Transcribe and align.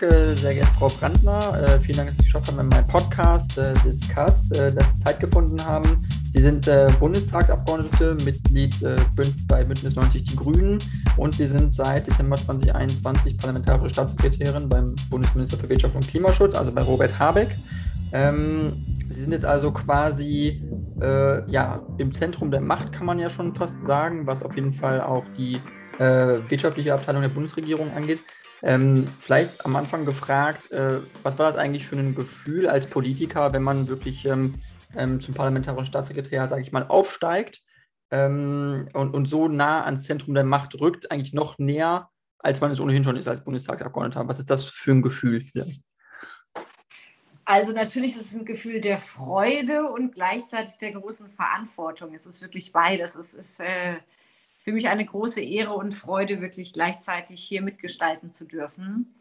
Dank, 0.00 0.12
sehr 0.36 0.54
geehrte 0.54 0.70
Frau 0.78 0.88
Brandner. 0.88 1.54
Äh, 1.60 1.80
vielen 1.80 1.98
Dank, 1.98 2.08
dass 2.08 2.18
Sie 2.18 2.24
geschafft 2.24 2.48
haben, 2.48 2.60
in 2.60 2.68
meinem 2.68 2.84
Podcast 2.84 3.58
äh, 3.58 3.74
Discuss, 3.84 4.50
äh, 4.52 4.72
dass 4.72 4.94
Sie 4.94 5.04
Zeit 5.04 5.20
gefunden 5.20 5.56
haben. 5.64 5.96
Sie 6.24 6.42
sind 6.42 6.70
Bundestagsabgeordnete, 7.00 8.16
Mitglied 8.22 8.76
bei 9.48 9.64
Bündnis 9.64 9.96
90 9.96 10.24
Die 10.24 10.36
Grünen 10.36 10.78
und 11.16 11.34
Sie 11.34 11.46
sind 11.46 11.74
seit 11.74 12.06
Dezember 12.06 12.36
2021 12.36 13.38
parlamentarische 13.38 13.94
Staatssekretärin 13.94 14.68
beim 14.68 14.94
Bundesminister 15.10 15.56
für 15.56 15.70
Wirtschaft 15.70 15.96
und 15.96 16.06
Klimaschutz, 16.06 16.54
also 16.54 16.74
bei 16.74 16.82
Robert 16.82 17.18
Habeck. 17.18 17.48
Ähm, 18.12 18.84
Sie 19.08 19.22
sind 19.22 19.32
jetzt 19.32 19.46
also 19.46 19.72
quasi 19.72 20.62
ja, 21.00 21.80
im 21.96 22.12
Zentrum 22.12 22.50
der 22.50 22.60
Macht, 22.60 22.92
kann 22.92 23.06
man 23.06 23.18
ja 23.18 23.30
schon 23.30 23.54
fast 23.54 23.84
sagen, 23.86 24.26
was 24.26 24.42
auf 24.42 24.54
jeden 24.54 24.74
Fall 24.74 25.00
auch 25.00 25.24
die 25.36 25.60
wirtschaftliche 25.98 26.92
Abteilung 26.92 27.22
der 27.22 27.28
Bundesregierung 27.30 27.90
angeht. 27.92 28.20
Ähm, 28.62 29.06
vielleicht 29.20 29.64
am 29.64 29.76
Anfang 29.76 30.04
gefragt, 30.04 30.70
äh, 30.72 31.00
was 31.22 31.38
war 31.38 31.50
das 31.50 31.56
eigentlich 31.56 31.86
für 31.86 31.96
ein 31.96 32.14
Gefühl 32.14 32.68
als 32.68 32.88
Politiker, 32.88 33.52
wenn 33.52 33.62
man 33.62 33.88
wirklich 33.88 34.24
ähm, 34.24 34.54
ähm, 34.96 35.20
zum 35.20 35.34
parlamentarischen 35.34 35.86
Staatssekretär, 35.86 36.48
sage 36.48 36.62
ich 36.62 36.72
mal, 36.72 36.86
aufsteigt 36.88 37.62
ähm, 38.10 38.88
und, 38.94 39.14
und 39.14 39.26
so 39.26 39.48
nah 39.48 39.84
ans 39.84 40.04
Zentrum 40.04 40.34
der 40.34 40.44
Macht 40.44 40.80
rückt, 40.80 41.10
eigentlich 41.10 41.34
noch 41.34 41.58
näher, 41.58 42.08
als 42.38 42.60
man 42.60 42.70
es 42.70 42.80
ohnehin 42.80 43.04
schon 43.04 43.16
ist 43.16 43.28
als 43.28 43.44
Bundestagsabgeordneter. 43.44 44.26
Was 44.26 44.38
ist 44.38 44.50
das 44.50 44.64
für 44.64 44.92
ein 44.92 45.02
Gefühl 45.02 45.40
vielleicht? 45.40 45.82
Also 47.44 47.72
natürlich 47.72 48.14
ist 48.14 48.32
es 48.32 48.38
ein 48.38 48.44
Gefühl 48.44 48.80
der 48.80 48.98
Freude 48.98 49.90
und 49.90 50.14
gleichzeitig 50.14 50.76
der 50.76 50.92
großen 50.92 51.30
Verantwortung. 51.30 52.12
Es 52.12 52.26
ist 52.26 52.42
wirklich 52.42 52.72
beides. 52.72 53.14
Es 53.14 53.32
ist 53.32 53.60
äh, 53.60 53.96
für 54.68 54.74
mich 54.74 54.90
eine 54.90 55.06
große 55.06 55.40
Ehre 55.40 55.72
und 55.72 55.94
Freude, 55.94 56.42
wirklich 56.42 56.74
gleichzeitig 56.74 57.42
hier 57.42 57.62
mitgestalten 57.62 58.28
zu 58.28 58.44
dürfen. 58.44 59.14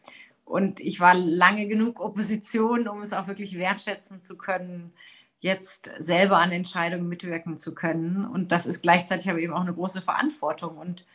Und 0.44 0.82
ich 0.82 1.00
war 1.00 1.14
lange 1.14 1.70
genug 1.70 2.02
Opposition, 2.02 2.90
um 2.90 3.02
es 3.02 3.14
auch 3.14 3.28
wirklich 3.28 3.58
wertschätzen 3.58 4.20
zu 4.20 4.38
können, 4.38 4.92
jetzt 5.40 5.90
selber 6.00 6.40
an 6.40 6.52
Entscheidungen 6.52 7.08
mitwirken 7.08 7.56
zu 7.56 7.74
können. 7.74 8.26
Und 8.26 8.52
das 8.52 8.66
ist 8.66 8.82
gleichzeitig 8.82 9.30
aber 9.30 9.40
eben 9.40 9.54
auch 9.54 9.62
eine 9.62 9.74
große 9.74 10.02
Verantwortung. 10.02 10.78
Und 10.78 11.06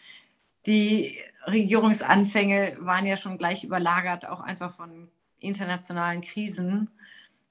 die 0.65 1.19
Regierungsanfänge 1.47 2.79
waren 2.81 3.05
ja 3.05 3.19
schon 3.19 3.37
gleich 3.37 3.65
überlagert, 3.65 4.27
auch 4.27 4.41
einfach 4.41 4.75
von 4.75 5.09
internationalen 5.41 6.23
Krisen 6.23 6.89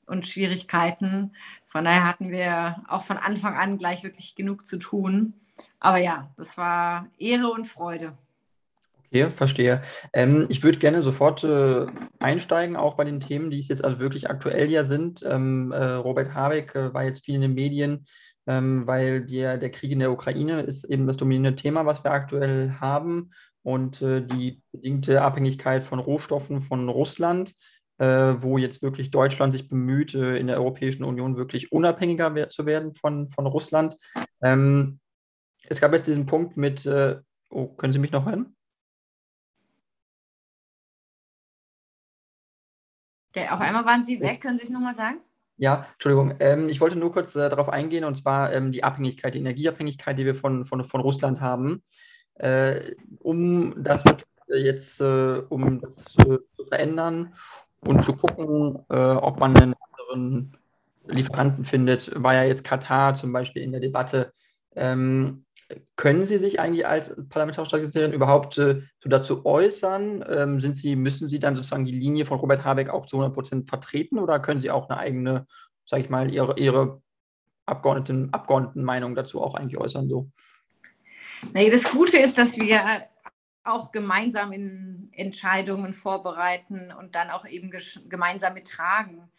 und 0.07 0.25
Schwierigkeiten. 0.25 1.35
Von 1.67 1.85
daher 1.85 2.05
hatten 2.05 2.31
wir 2.31 2.83
auch 2.87 3.03
von 3.03 3.17
Anfang 3.17 3.55
an 3.55 3.77
gleich 3.77 4.01
wirklich 4.01 4.33
genug 4.33 4.65
zu 4.65 4.79
tun. 4.79 5.35
Aber 5.79 5.97
ja, 5.97 6.29
das 6.37 6.57
war 6.57 7.07
Ehre 7.17 7.49
und 7.49 7.65
Freude. 7.65 8.13
Okay, 9.07 9.29
verstehe. 9.31 9.81
Ähm, 10.13 10.45
ich 10.49 10.63
würde 10.63 10.79
gerne 10.79 11.03
sofort 11.03 11.43
äh, 11.43 11.85
einsteigen, 12.19 12.77
auch 12.77 12.95
bei 12.95 13.03
den 13.03 13.19
Themen, 13.19 13.51
die 13.51 13.59
jetzt 13.59 13.83
also 13.83 13.99
wirklich 13.99 14.29
aktuell 14.29 14.69
ja 14.69 14.83
sind. 14.83 15.21
Ähm, 15.27 15.71
äh, 15.71 15.83
Robert 15.83 16.33
Habeck 16.33 16.75
äh, 16.75 16.93
war 16.93 17.03
jetzt 17.03 17.25
viel 17.25 17.35
in 17.35 17.41
den 17.41 17.53
Medien, 17.53 18.05
ähm, 18.47 18.87
weil 18.87 19.25
der, 19.25 19.57
der 19.57 19.69
Krieg 19.69 19.91
in 19.91 19.99
der 19.99 20.11
Ukraine 20.11 20.61
ist 20.61 20.85
eben 20.85 21.07
das 21.07 21.17
dominierende 21.17 21.61
Thema, 21.61 21.85
was 21.85 22.03
wir 22.05 22.11
aktuell 22.11 22.75
haben 22.79 23.31
und 23.63 24.01
äh, 24.01 24.25
die 24.25 24.61
bedingte 24.71 25.21
Abhängigkeit 25.21 25.83
von 25.83 25.99
Rohstoffen 25.99 26.61
von 26.61 26.87
Russland 26.87 27.53
äh, 28.01 28.41
wo 28.41 28.57
jetzt 28.57 28.81
wirklich 28.81 29.11
Deutschland 29.11 29.53
sich 29.53 29.69
bemüht, 29.69 30.15
äh, 30.15 30.35
in 30.37 30.47
der 30.47 30.57
Europäischen 30.57 31.03
Union 31.03 31.37
wirklich 31.37 31.71
unabhängiger 31.71 32.49
zu 32.49 32.65
werden 32.65 32.95
von, 32.95 33.29
von 33.29 33.45
Russland. 33.45 33.95
Ähm, 34.41 34.99
es 35.67 35.79
gab 35.79 35.93
jetzt 35.93 36.07
diesen 36.07 36.25
Punkt 36.25 36.57
mit, 36.57 36.85
äh, 36.85 37.19
oh, 37.49 37.67
können 37.67 37.93
Sie 37.93 37.99
mich 37.99 38.11
noch 38.11 38.25
hören? 38.25 38.55
Der, 43.35 43.53
auf 43.53 43.61
einmal 43.61 43.85
waren 43.85 44.03
Sie 44.03 44.19
weg, 44.19 44.41
können 44.41 44.57
Sie 44.57 44.63
es 44.63 44.69
nochmal 44.69 44.93
sagen? 44.93 45.21
Ja, 45.57 45.85
Entschuldigung. 45.93 46.35
Ähm, 46.39 46.69
ich 46.69 46.81
wollte 46.81 46.97
nur 46.97 47.11
kurz 47.11 47.35
äh, 47.35 47.49
darauf 47.49 47.69
eingehen, 47.69 48.03
und 48.03 48.17
zwar 48.17 48.51
ähm, 48.51 48.71
die 48.71 48.83
Abhängigkeit, 48.83 49.35
die 49.35 49.39
Energieabhängigkeit, 49.39 50.17
die 50.17 50.25
wir 50.25 50.35
von, 50.35 50.65
von, 50.65 50.83
von 50.83 51.01
Russland 51.01 51.39
haben. 51.39 51.83
Äh, 52.35 52.95
um 53.19 53.83
das 53.83 54.03
jetzt, 54.47 54.99
äh, 55.01 55.43
um 55.49 55.79
das 55.79 56.05
zu 56.05 56.39
verändern 56.67 57.35
und 57.79 58.03
zu 58.03 58.15
gucken, 58.15 58.79
äh, 58.89 58.95
ob 58.95 59.39
man 59.39 59.55
einen 59.55 59.75
anderen 59.75 60.57
Lieferanten 61.07 61.65
findet, 61.65 62.11
war 62.21 62.33
ja 62.33 62.43
jetzt 62.43 62.63
Katar 62.63 63.15
zum 63.15 63.31
Beispiel 63.31 63.61
in 63.61 63.71
der 63.71 63.81
Debatte. 63.81 64.33
Ähm, 64.75 65.45
können 65.95 66.25
Sie 66.25 66.37
sich 66.37 66.59
eigentlich 66.59 66.87
als 66.87 67.15
parlamentarische 67.29 67.69
Staatssekretärin 67.69 68.13
überhaupt 68.13 68.57
äh, 68.57 68.81
dazu 69.03 69.45
äußern? 69.45 70.23
Ähm, 70.27 70.61
sind 70.61 70.77
Sie, 70.77 70.95
müssen 70.95 71.29
Sie 71.29 71.39
dann 71.39 71.55
sozusagen 71.55 71.85
die 71.85 71.97
Linie 71.97 72.25
von 72.25 72.39
Robert 72.39 72.63
Habeck 72.63 72.89
auch 72.89 73.05
zu 73.05 73.17
100 73.17 73.33
Prozent 73.33 73.69
vertreten 73.69 74.19
oder 74.19 74.39
können 74.39 74.59
Sie 74.59 74.71
auch 74.71 74.89
eine 74.89 74.99
eigene, 74.99 75.47
sage 75.85 76.03
ich 76.03 76.09
mal, 76.09 76.31
Ihre, 76.31 76.57
Ihre 76.59 77.01
Abgeordneten, 77.65 78.33
Abgeordnetenmeinung 78.33 79.15
dazu 79.15 79.41
auch 79.41 79.55
eigentlich 79.55 79.77
äußern? 79.77 80.07
So? 80.07 80.29
Nee, 81.53 81.69
das 81.69 81.91
Gute 81.91 82.17
ist, 82.17 82.37
dass 82.37 82.57
wir 82.57 83.07
auch 83.63 83.91
gemeinsam 83.91 84.51
in 84.51 85.09
Entscheidungen 85.11 85.93
vorbereiten 85.93 86.91
und 86.91 87.15
dann 87.15 87.29
auch 87.29 87.45
eben 87.45 87.71
gemeinsam 88.09 88.53
mittragen, 88.53 89.31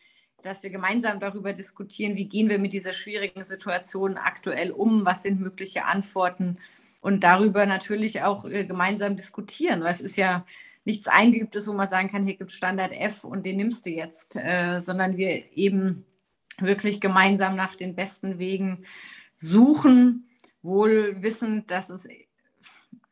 dass 0.43 0.63
wir 0.63 0.71
gemeinsam 0.71 1.21
darüber 1.21 1.53
diskutieren, 1.53 2.17
wie 2.17 2.29
gehen 2.29 2.49
wir 2.49 2.59
mit 2.59 2.73
dieser 2.73 2.93
schwierigen 2.93 3.45
Situation 3.45 4.17
aktuell 4.17 4.71
um, 4.71 5.05
was 5.05 5.23
sind 5.23 5.41
mögliche 5.41 5.85
Antworten 5.85 6.59
und 7.01 7.25
darüber 7.25 7.67
natürlich 7.67 8.23
auch 8.23 8.45
äh, 8.45 8.65
gemeinsam 8.65 9.17
diskutieren, 9.17 9.83
weil 9.83 9.93
es 9.93 10.01
ist 10.01 10.17
ja 10.17 10.45
nichts 10.85 11.07
Eingeübtes, 11.09 11.69
wo 11.69 11.73
man 11.73 11.89
sagen 11.89 12.09
kann, 12.09 12.25
hier 12.25 12.37
gibt 12.37 12.51
es 12.51 12.57
Standard 12.57 12.93
F 12.93 13.25
und 13.25 13.47
den 13.47 13.57
nimmst 13.57 13.87
du 13.87 13.91
jetzt, 13.91 14.37
äh, 14.37 14.79
sondern 14.79 15.17
wir 15.17 15.57
eben 15.57 16.05
wirklich 16.59 17.01
gemeinsam 17.01 17.57
nach 17.57 17.77
den 17.77 17.95
besten 17.95 18.39
Wegen 18.39 18.85
suchen, 19.37 20.29
wohl 20.63 21.17
wissend, 21.23 21.71
dass 21.71 21.91
es 21.91 22.09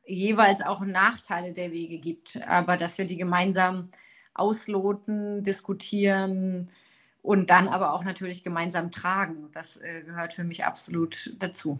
jeweils 0.05 0.63
auch 0.63 0.81
Nachteile 0.81 1.53
der 1.53 1.73
Wege 1.73 1.99
gibt, 1.99 2.41
aber 2.47 2.77
dass 2.77 2.99
wir 2.99 3.05
die 3.05 3.17
gemeinsam 3.17 3.91
ausloten, 4.35 5.43
diskutieren 5.43 6.71
und 7.23 7.51
dann 7.51 7.69
aber 7.69 7.93
auch 7.93 8.05
natürlich 8.05 8.45
gemeinsam 8.45 8.91
tragen. 8.91 9.49
Das 9.53 9.77
äh, 9.77 10.03
gehört 10.03 10.33
für 10.33 10.45
mich 10.45 10.65
absolut 10.65 11.35
dazu. 11.39 11.79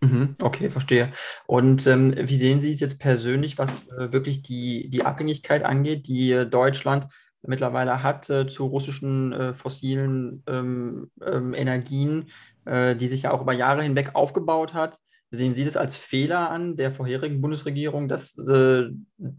Mhm, 0.00 0.36
okay, 0.42 0.70
verstehe. 0.70 1.12
Und 1.46 1.86
ähm, 1.86 2.14
wie 2.16 2.36
sehen 2.36 2.60
Sie 2.60 2.70
es 2.70 2.80
jetzt 2.80 3.00
persönlich, 3.00 3.56
was 3.58 3.88
äh, 3.88 4.12
wirklich 4.12 4.42
die, 4.42 4.88
die 4.90 5.04
Abhängigkeit 5.04 5.64
angeht, 5.64 6.06
die 6.06 6.32
äh, 6.32 6.46
Deutschland 6.46 7.08
mittlerweile 7.46 8.02
hat 8.02 8.28
äh, 8.30 8.46
zu 8.46 8.66
russischen 8.66 9.32
äh, 9.32 9.54
fossilen 9.54 10.42
ähm, 10.46 11.10
ähm, 11.24 11.54
Energien, 11.54 12.26
äh, 12.64 12.96
die 12.96 13.06
sich 13.06 13.22
ja 13.22 13.30
auch 13.30 13.42
über 13.42 13.52
Jahre 13.52 13.82
hinweg 13.82 14.10
aufgebaut 14.14 14.74
hat? 14.74 14.98
Sehen 15.30 15.54
Sie 15.54 15.64
das 15.64 15.76
als 15.76 15.96
Fehler 15.96 16.50
an 16.50 16.76
der 16.76 16.92
vorherigen 16.92 17.40
Bundesregierung, 17.40 18.08
dass 18.08 18.36
äh, 18.38 18.90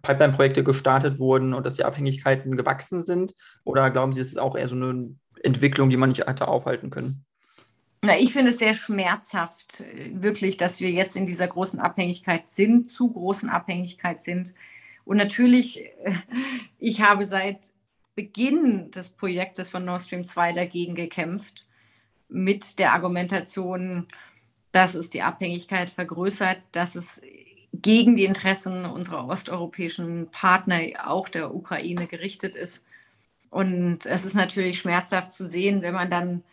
Pipeline-Projekte 0.02 0.64
gestartet 0.64 1.20
wurden 1.20 1.54
und 1.54 1.66
dass 1.66 1.76
die 1.76 1.86
Abhängigkeiten 1.86 2.58
gewachsen 2.58 3.04
sind? 3.04 3.34
Oder 3.64 3.92
glauben 3.92 4.14
Sie, 4.14 4.20
es 4.20 4.30
ist 4.30 4.40
auch 4.40 4.58
eher 4.58 4.68
so 4.68 4.76
eine 4.76 5.16
Entwicklung, 5.46 5.90
die 5.90 5.98
man 5.98 6.10
nicht 6.10 6.28
hätte 6.28 6.48
aufhalten 6.48 6.90
können? 6.90 7.26
Na, 8.02 8.20
ich 8.20 8.34
finde 8.34 8.52
es 8.52 8.60
sehr 8.60 8.74
schmerzhaft, 8.74 9.82
äh, 9.82 10.12
wirklich, 10.14 10.58
dass 10.58 10.80
wir 10.80 10.92
jetzt 10.92 11.16
in 11.16 11.26
dieser 11.26 11.48
großen 11.48 11.80
Abhängigkeit 11.80 12.50
sind, 12.50 12.90
zu 12.90 13.12
großen 13.12 13.50
Abhängigkeit 13.50 14.22
sind. 14.22 14.54
Und 15.06 15.18
natürlich, 15.18 15.86
äh, 16.04 16.14
ich 16.78 17.02
habe 17.02 17.26
seit 17.26 17.74
Beginn 18.16 18.92
des 18.92 19.10
Projektes 19.10 19.70
von 19.70 19.86
Nord 19.86 20.02
Stream 20.02 20.24
2 20.24 20.54
dagegen 20.54 20.96
gekämpft, 20.96 21.68
mit 22.30 22.80
der 22.80 22.94
Argumentation, 22.94 24.08
dass 24.72 24.96
es 24.96 25.10
die 25.10 25.22
Abhängigkeit 25.22 25.90
vergrößert, 25.90 26.60
dass 26.72 26.96
es 26.96 27.22
gegen 27.74 28.16
die 28.16 28.26
Interessen 28.26 28.86
unserer 28.86 29.28
osteuropäischen 29.28 30.30
Partner, 30.32 30.82
auch 31.06 31.30
der 31.30 31.54
Ukraine, 31.54 32.08
gerichtet 32.08 32.56
ist. 32.56 32.84
Und 33.56 34.06
es 34.06 34.26
ist 34.26 34.34
natürlich 34.34 34.80
schmerzhaft 34.80 35.32
zu 35.32 35.46
sehen, 35.46 35.82
wenn 35.82 35.94
man 35.94 36.10
dann 36.10 36.44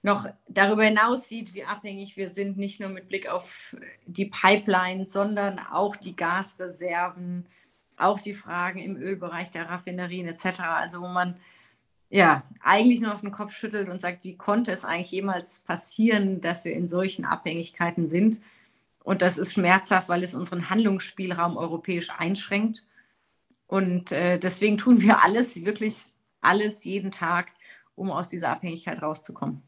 noch 0.00 0.26
darüber 0.48 0.82
hinaus 0.82 1.28
sieht, 1.28 1.52
wie 1.52 1.64
abhängig 1.64 2.16
wir 2.16 2.30
sind, 2.30 2.56
nicht 2.56 2.80
nur 2.80 2.88
mit 2.88 3.06
Blick 3.06 3.28
auf 3.28 3.76
die 4.06 4.24
Pipeline, 4.24 5.04
sondern 5.04 5.58
auch 5.58 5.94
die 5.94 6.16
Gasreserven, 6.16 7.44
auch 7.98 8.18
die 8.18 8.32
Fragen 8.32 8.78
im 8.78 8.96
Ölbereich 8.96 9.50
der 9.50 9.68
Raffinerien 9.68 10.26
etc. 10.26 10.60
Also 10.60 11.02
wo 11.02 11.08
man 11.08 11.36
ja, 12.08 12.44
eigentlich 12.62 13.02
nur 13.02 13.12
auf 13.12 13.20
den 13.20 13.30
Kopf 13.30 13.54
schüttelt 13.54 13.90
und 13.90 14.00
sagt, 14.00 14.24
wie 14.24 14.38
konnte 14.38 14.72
es 14.72 14.86
eigentlich 14.86 15.10
jemals 15.10 15.58
passieren, 15.58 16.40
dass 16.40 16.64
wir 16.64 16.72
in 16.72 16.88
solchen 16.88 17.26
Abhängigkeiten 17.26 18.06
sind? 18.06 18.40
Und 19.04 19.20
das 19.20 19.36
ist 19.36 19.52
schmerzhaft, 19.52 20.08
weil 20.08 20.24
es 20.24 20.32
unseren 20.32 20.70
Handlungsspielraum 20.70 21.58
europäisch 21.58 22.08
einschränkt. 22.08 22.86
Und 23.66 24.12
äh, 24.12 24.38
deswegen 24.38 24.78
tun 24.78 25.02
wir 25.02 25.22
alles, 25.22 25.62
wirklich 25.62 26.12
alles 26.42 26.84
jeden 26.84 27.10
Tag, 27.10 27.52
um 27.94 28.10
aus 28.10 28.28
dieser 28.28 28.50
Abhängigkeit 28.50 29.00
rauszukommen. 29.00 29.62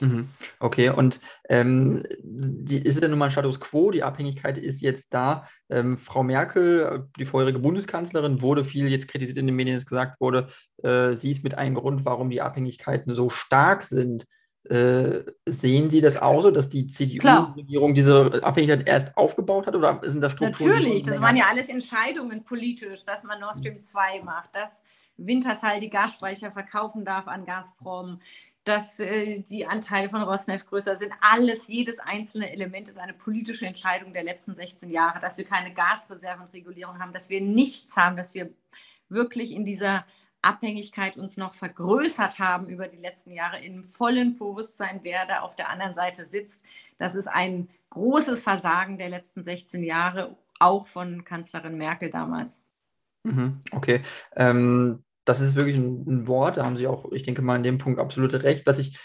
Mhm. 0.00 0.28
Okay, 0.60 0.90
und 0.90 1.20
ähm, 1.48 2.02
die, 2.22 2.78
ist 2.78 2.96
es 2.96 3.00
denn 3.00 3.10
nun 3.10 3.18
mal 3.18 3.26
ein 3.26 3.30
Status 3.30 3.58
quo? 3.58 3.90
Die 3.90 4.02
Abhängigkeit 4.02 4.58
ist 4.58 4.82
jetzt 4.82 5.12
da. 5.14 5.48
Ähm, 5.70 5.96
Frau 5.96 6.22
Merkel, 6.22 7.08
die 7.18 7.24
vorherige 7.24 7.58
Bundeskanzlerin, 7.58 8.42
wurde 8.42 8.64
viel 8.64 8.88
jetzt 8.88 9.08
kritisiert 9.08 9.38
in 9.38 9.46
den 9.46 9.56
Medien, 9.56 9.76
dass 9.76 9.86
gesagt 9.86 10.20
wurde, 10.20 10.48
äh, 10.82 11.16
sie 11.16 11.30
ist 11.30 11.42
mit 11.42 11.54
einem 11.54 11.74
Grund, 11.74 12.04
warum 12.04 12.30
die 12.30 12.42
Abhängigkeiten 12.42 13.14
so 13.14 13.30
stark 13.30 13.82
sind. 13.82 14.26
Äh, 14.64 15.22
sehen 15.46 15.88
Sie 15.88 16.02
das 16.02 16.20
auch 16.20 16.42
so, 16.42 16.50
dass 16.50 16.68
die 16.68 16.88
CDU-Regierung 16.88 17.94
diese 17.94 18.42
Abhängigkeit 18.42 18.86
erst 18.86 19.16
aufgebaut 19.16 19.66
hat 19.66 19.74
oder 19.74 20.00
sind 20.04 20.20
das 20.20 20.32
Strukturen? 20.32 20.70
Natürlich, 20.70 21.04
das 21.04 21.22
waren 21.22 21.36
ja 21.38 21.46
alles 21.50 21.70
Entscheidungen 21.70 22.44
politisch, 22.44 23.02
dass 23.06 23.24
man 23.24 23.40
Nord 23.40 23.56
Stream 23.56 23.80
2 23.80 24.22
macht, 24.24 24.54
dass 24.54 24.82
Wintershall 25.18 25.80
die 25.80 25.90
Gasspeicher 25.90 26.50
verkaufen 26.50 27.04
darf 27.04 27.28
an 27.28 27.44
Gazprom, 27.44 28.20
dass 28.64 29.00
äh, 29.00 29.40
die 29.40 29.66
Anteile 29.66 30.08
von 30.08 30.22
Rosneft 30.22 30.66
größer 30.66 30.96
sind. 30.96 31.12
Alles, 31.20 31.68
jedes 31.68 31.98
einzelne 31.98 32.50
Element 32.52 32.88
ist 32.88 32.98
eine 32.98 33.14
politische 33.14 33.66
Entscheidung 33.66 34.12
der 34.12 34.22
letzten 34.22 34.54
16 34.54 34.90
Jahre, 34.90 35.20
dass 35.20 35.38
wir 35.38 35.44
keine 35.44 35.72
Gasreservenregulierung 35.72 36.98
haben, 36.98 37.12
dass 37.12 37.30
wir 37.30 37.40
nichts 37.40 37.96
haben, 37.96 38.16
dass 38.16 38.34
wir 38.34 38.50
wirklich 39.08 39.52
in 39.52 39.64
dieser 39.64 40.04
Abhängigkeit 40.42 41.16
uns 41.16 41.36
noch 41.36 41.54
vergrößert 41.54 42.38
haben 42.38 42.68
über 42.68 42.86
die 42.86 42.98
letzten 42.98 43.32
Jahre 43.32 43.60
im 43.60 43.82
vollen 43.82 44.34
Bewusstsein, 44.38 45.00
wer 45.02 45.26
da 45.26 45.40
auf 45.40 45.56
der 45.56 45.70
anderen 45.70 45.94
Seite 45.94 46.24
sitzt. 46.24 46.64
Das 46.96 47.14
ist 47.14 47.26
ein 47.26 47.68
großes 47.90 48.40
Versagen 48.40 48.98
der 48.98 49.08
letzten 49.08 49.42
16 49.42 49.82
Jahre, 49.82 50.36
auch 50.60 50.86
von 50.86 51.24
Kanzlerin 51.24 51.76
Merkel 51.76 52.10
damals. 52.10 52.62
Mhm, 53.24 53.60
okay. 53.72 54.02
Ähm, 54.36 55.02
das 55.28 55.40
ist 55.40 55.56
wirklich 55.56 55.76
ein, 55.76 56.04
ein, 56.06 56.26
Wort, 56.26 56.56
da 56.56 56.64
haben 56.64 56.76
Sie 56.76 56.86
auch, 56.86 57.12
ich 57.12 57.22
denke 57.22 57.42
mal, 57.42 57.56
in 57.56 57.62
dem 57.62 57.78
Punkt 57.78 58.00
absolut 58.00 58.32
recht. 58.42 58.66
Was 58.66 58.78
ich 58.78 58.98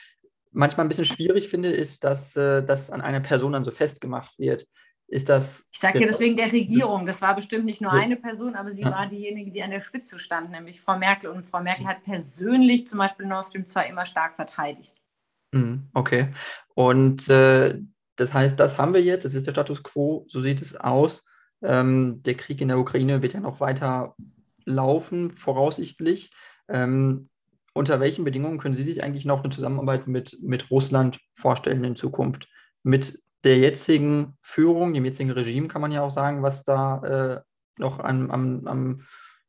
manchmal 0.51 0.85
ein 0.85 0.89
bisschen 0.89 1.05
schwierig 1.05 1.49
finde, 1.49 1.69
ist, 1.69 2.03
dass 2.03 2.35
äh, 2.35 2.63
das 2.63 2.89
an 2.89 3.01
einer 3.01 3.19
Person 3.19 3.53
dann 3.53 3.65
so 3.65 3.71
festgemacht 3.71 4.37
wird 4.39 4.67
ist 5.13 5.29
das. 5.29 5.65
Ich 5.71 5.79
sage 5.79 5.99
ja 5.99 6.07
deswegen 6.07 6.35
der 6.35 6.51
Regierung. 6.51 7.05
Das 7.05 7.21
war 7.21 7.35
bestimmt 7.35 7.65
nicht 7.65 7.81
nur 7.81 7.91
eine 7.91 8.17
Person, 8.17 8.55
aber 8.55 8.71
sie 8.71 8.83
ja. 8.83 8.91
war 8.91 9.07
diejenige, 9.07 9.51
die 9.51 9.61
an 9.61 9.71
der 9.71 9.81
Spitze 9.81 10.19
stand, 10.19 10.49
nämlich 10.51 10.81
Frau 10.81 10.97
Merkel. 10.97 11.29
Und 11.29 11.45
Frau 11.45 11.61
Merkel 11.61 11.87
hat 11.87 12.03
persönlich 12.03 12.87
zum 12.87 12.99
Beispiel 12.99 13.27
Nord 13.27 13.45
Stream 13.45 13.65
2 13.65 13.89
immer 13.89 14.05
stark 14.05 14.35
verteidigt. 14.35 14.95
Mhm, 15.51 15.89
okay. 15.93 16.29
Und 16.73 17.29
äh, 17.29 17.79
das 18.15 18.33
heißt, 18.33 18.59
das 18.59 18.77
haben 18.77 18.93
wir 18.93 19.01
jetzt, 19.01 19.25
das 19.25 19.35
ist 19.35 19.45
der 19.45 19.51
Status 19.51 19.83
quo, 19.83 20.25
so 20.29 20.41
sieht 20.41 20.61
es 20.61 20.75
aus. 20.75 21.25
Ähm, 21.61 22.21
der 22.23 22.35
Krieg 22.35 22.59
in 22.59 22.67
der 22.67 22.79
Ukraine 22.79 23.21
wird 23.21 23.33
ja 23.33 23.39
noch 23.39 23.59
weiter 23.59 24.15
laufen, 24.65 25.31
voraussichtlich. 25.31 26.31
Ähm, 26.67 27.29
unter 27.73 27.99
welchen 27.99 28.23
Bedingungen 28.23 28.59
können 28.59 28.75
Sie 28.75 28.83
sich 28.83 29.03
eigentlich 29.03 29.25
noch 29.25 29.43
eine 29.43 29.51
Zusammenarbeit 29.51 30.07
mit, 30.07 30.37
mit 30.41 30.69
Russland 30.69 31.19
vorstellen 31.35 31.83
in 31.83 31.95
Zukunft? 31.95 32.47
Mit 32.83 33.21
der 33.43 33.57
jetzigen 33.57 34.37
Führung, 34.41 34.93
dem 34.93 35.05
jetzigen 35.05 35.31
Regime, 35.31 35.67
kann 35.67 35.81
man 35.81 35.91
ja 35.91 36.01
auch 36.01 36.11
sagen, 36.11 36.43
was 36.43 36.63
da 36.63 37.03
äh, 37.03 37.41
noch 37.77 37.99
am, 37.99 38.31
am, 38.31 38.67
am, 38.67 39.01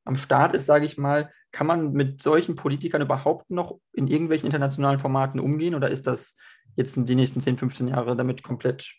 am 0.05 0.17
Start 0.17 0.55
ist, 0.55 0.67
sage 0.67 0.87
ich 0.87 0.99
mal. 0.99 1.31
Kann 1.53 1.67
man 1.67 1.93
mit 1.93 2.21
solchen 2.21 2.57
Politikern 2.57 3.03
überhaupt 3.03 3.51
noch 3.51 3.79
in 3.93 4.09
irgendwelchen 4.09 4.47
internationalen 4.47 4.99
Formaten 4.99 5.39
umgehen 5.39 5.75
oder 5.75 5.91
ist 5.91 6.07
das 6.07 6.37
jetzt 6.77 6.97
in 6.97 7.07
die 7.07 7.15
nächsten 7.15 7.41
10, 7.41 7.59
15 7.59 7.89
Jahre 7.89 8.17
damit 8.17 8.43
komplett 8.43 8.93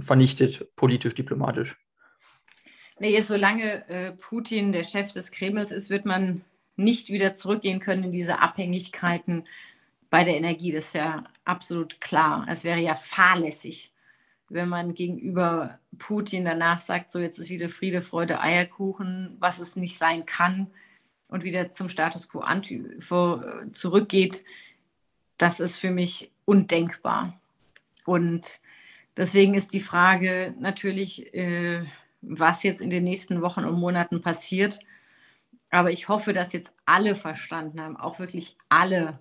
vernichtet, 0.00 0.74
politisch, 0.76 1.14
diplomatisch? 1.14 1.76
Nee, 3.00 3.18
solange 3.22 3.88
äh, 3.88 4.12
Putin 4.12 4.72
der 4.72 4.84
Chef 4.84 5.10
des 5.14 5.32
Kremls 5.32 5.72
ist, 5.72 5.88
wird 5.88 6.04
man 6.04 6.44
nicht 6.76 7.08
wieder 7.08 7.32
zurückgehen 7.32 7.80
können 7.80 8.04
in 8.04 8.12
diese 8.12 8.40
Abhängigkeiten 8.40 9.46
bei 10.10 10.22
der 10.22 10.36
Energie. 10.36 10.70
Das 10.70 10.88
ist 10.88 10.94
ja 10.94 11.24
absolut 11.46 12.02
klar. 12.02 12.46
Es 12.50 12.62
wäre 12.62 12.78
ja 12.78 12.94
fahrlässig, 12.94 13.94
wenn 14.50 14.68
man 14.68 14.92
gegenüber 14.92 15.78
Putin 15.96 16.44
danach 16.44 16.78
sagt, 16.80 17.10
so 17.10 17.20
jetzt 17.20 17.38
ist 17.38 17.48
wieder 17.48 17.70
Friede, 17.70 18.02
Freude, 18.02 18.42
Eierkuchen, 18.42 19.34
was 19.40 19.60
es 19.60 19.76
nicht 19.76 19.96
sein 19.96 20.26
kann 20.26 20.66
und 21.28 21.42
wieder 21.42 21.72
zum 21.72 21.88
Status 21.88 22.28
quo 22.28 22.44
zurückgeht, 23.72 24.44
das 25.38 25.58
ist 25.58 25.78
für 25.78 25.90
mich 25.90 26.30
undenkbar. 26.44 27.40
Und 28.04 28.60
deswegen 29.16 29.54
ist 29.54 29.72
die 29.72 29.80
Frage 29.80 30.54
natürlich, 30.58 31.32
äh, 31.32 31.86
was 32.22 32.62
jetzt 32.62 32.80
in 32.80 32.90
den 32.90 33.04
nächsten 33.04 33.42
Wochen 33.42 33.64
und 33.64 33.78
Monaten 33.78 34.20
passiert. 34.20 34.80
Aber 35.70 35.90
ich 35.90 36.08
hoffe, 36.08 36.32
dass 36.32 36.52
jetzt 36.52 36.72
alle 36.84 37.14
verstanden 37.14 37.80
haben, 37.80 37.96
auch 37.96 38.18
wirklich 38.18 38.56
alle, 38.68 39.18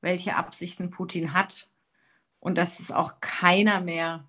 welche 0.00 0.36
Absichten 0.36 0.90
Putin 0.90 1.32
hat 1.32 1.68
und 2.40 2.56
dass 2.56 2.80
es 2.80 2.90
auch 2.90 3.20
keiner 3.20 3.80
mehr 3.80 4.28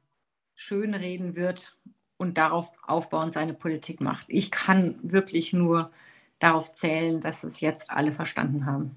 schönreden 0.56 1.36
wird 1.36 1.78
und 2.18 2.38
darauf 2.38 2.72
aufbauend 2.86 3.34
seine 3.34 3.54
Politik 3.54 4.02
macht. 4.02 4.26
Ich 4.30 4.52
kann 4.52 5.00
wirklich 5.04 5.54
nur 5.54 5.92
darauf 6.40 6.74
zählen, 6.74 7.22
dass 7.22 7.44
es 7.44 7.62
jetzt 7.62 7.92
alle 7.92 8.12
verstanden 8.12 8.66
haben. 8.66 8.96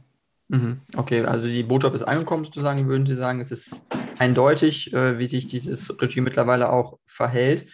Mhm. 0.48 0.80
Okay, 0.96 1.24
also 1.24 1.48
die 1.48 1.62
Botschaft 1.62 1.94
ist 1.94 2.02
angekommen 2.02 2.44
sozusagen, 2.44 2.86
würden 2.88 3.06
Sie 3.06 3.14
sagen, 3.14 3.40
es 3.40 3.52
ist 3.52 3.86
eindeutig, 4.18 4.92
äh, 4.92 5.18
wie 5.18 5.26
sich 5.26 5.46
dieses 5.46 6.00
Regime 6.00 6.24
mittlerweile 6.24 6.70
auch 6.70 6.98
verhält. 7.06 7.68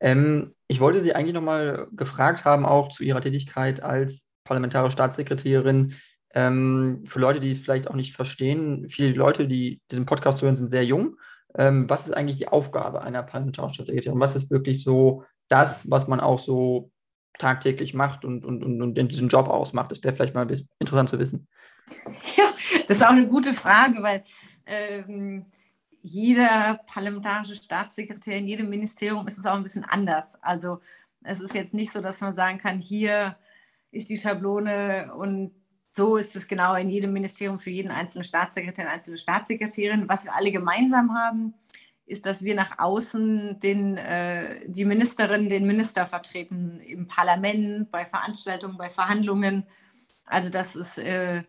Ähm, 0.00 0.54
ich 0.66 0.80
wollte 0.80 1.00
Sie 1.00 1.14
eigentlich 1.14 1.34
nochmal 1.34 1.88
gefragt 1.92 2.44
haben, 2.44 2.66
auch 2.66 2.88
zu 2.88 3.04
Ihrer 3.04 3.20
Tätigkeit 3.20 3.82
als 3.82 4.26
parlamentarische 4.44 4.92
Staatssekretärin. 4.92 5.94
Ähm, 6.32 7.02
für 7.06 7.18
Leute, 7.18 7.40
die 7.40 7.50
es 7.50 7.58
vielleicht 7.58 7.88
auch 7.88 7.94
nicht 7.94 8.14
verstehen, 8.14 8.88
viele 8.88 9.12
Leute, 9.12 9.48
die 9.48 9.80
diesen 9.90 10.06
Podcast 10.06 10.42
hören, 10.42 10.56
sind 10.56 10.70
sehr 10.70 10.84
jung 10.84 11.16
ähm, 11.56 11.88
was 11.88 12.06
ist 12.06 12.12
eigentlich 12.12 12.38
die 12.38 12.48
Aufgabe 12.48 13.02
einer 13.02 13.22
parlamentarischen 13.22 13.74
Staatssekretärin? 13.74 14.20
Was 14.20 14.36
ist 14.36 14.50
wirklich 14.50 14.84
so 14.84 15.24
das, 15.48 15.90
was 15.90 16.08
man 16.08 16.20
auch 16.20 16.38
so 16.38 16.90
tagtäglich 17.38 17.94
macht 17.94 18.24
und, 18.24 18.44
und, 18.44 18.62
und, 18.62 18.80
und 18.82 19.08
diesen 19.08 19.28
Job 19.28 19.48
ausmacht? 19.48 19.90
Das 19.90 20.02
wäre 20.02 20.14
vielleicht 20.14 20.34
mal 20.34 20.48
interessant 20.78 21.10
zu 21.10 21.18
wissen. 21.18 21.48
Ja, 22.36 22.44
das 22.86 22.98
ist 22.98 23.02
auch 23.02 23.10
eine 23.10 23.26
gute 23.26 23.52
Frage, 23.52 24.00
weil 24.00 24.22
ähm, 24.64 25.46
jeder 26.02 26.80
parlamentarische 26.86 27.54
Staatssekretär 27.54 28.36
in 28.36 28.46
jedem 28.46 28.68
Ministerium 28.68 29.26
ist 29.26 29.38
es 29.38 29.46
auch 29.46 29.54
ein 29.54 29.62
bisschen 29.62 29.84
anders. 29.84 30.42
Also 30.42 30.80
es 31.22 31.40
ist 31.40 31.54
jetzt 31.54 31.74
nicht 31.74 31.92
so, 31.92 32.00
dass 32.00 32.20
man 32.20 32.32
sagen 32.32 32.58
kann, 32.58 32.80
hier 32.80 33.36
ist 33.90 34.08
die 34.08 34.18
Schablone 34.18 35.12
und 35.14 35.52
so 35.92 36.16
ist 36.16 36.36
es 36.36 36.46
genau 36.46 36.74
in 36.74 36.88
jedem 36.88 37.12
Ministerium 37.12 37.58
für 37.58 37.70
jeden 37.70 37.90
einzelnen 37.90 38.24
Staatssekretär 38.24 38.86
und 38.86 38.92
einzelne 38.92 39.18
Staatssekretärin. 39.18 40.08
Was 40.08 40.24
wir 40.24 40.34
alle 40.34 40.52
gemeinsam 40.52 41.14
haben, 41.14 41.54
ist, 42.06 42.26
dass 42.26 42.42
wir 42.44 42.54
nach 42.54 42.78
außen 42.78 43.58
den, 43.60 43.96
äh, 43.96 44.68
die 44.68 44.84
Ministerin, 44.84 45.48
den 45.48 45.66
Minister 45.66 46.06
vertreten 46.06 46.80
im 46.80 47.06
Parlament, 47.06 47.90
bei 47.90 48.04
Veranstaltungen, 48.04 48.76
bei 48.76 48.90
Verhandlungen. 48.90 49.66
Also 50.26 50.48
dass 50.48 50.76
es 50.76 50.96
äh, 50.98 51.42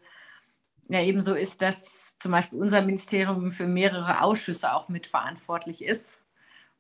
ja 0.90 1.02
ebenso 1.02 1.34
ist, 1.34 1.62
dass 1.62 2.18
zum 2.20 2.32
Beispiel 2.32 2.60
unser 2.60 2.82
Ministerium 2.82 3.52
für 3.52 3.68
mehrere 3.68 4.22
Ausschüsse 4.22 4.74
auch 4.74 4.90
mitverantwortlich 4.90 5.84
ist. 5.84 6.24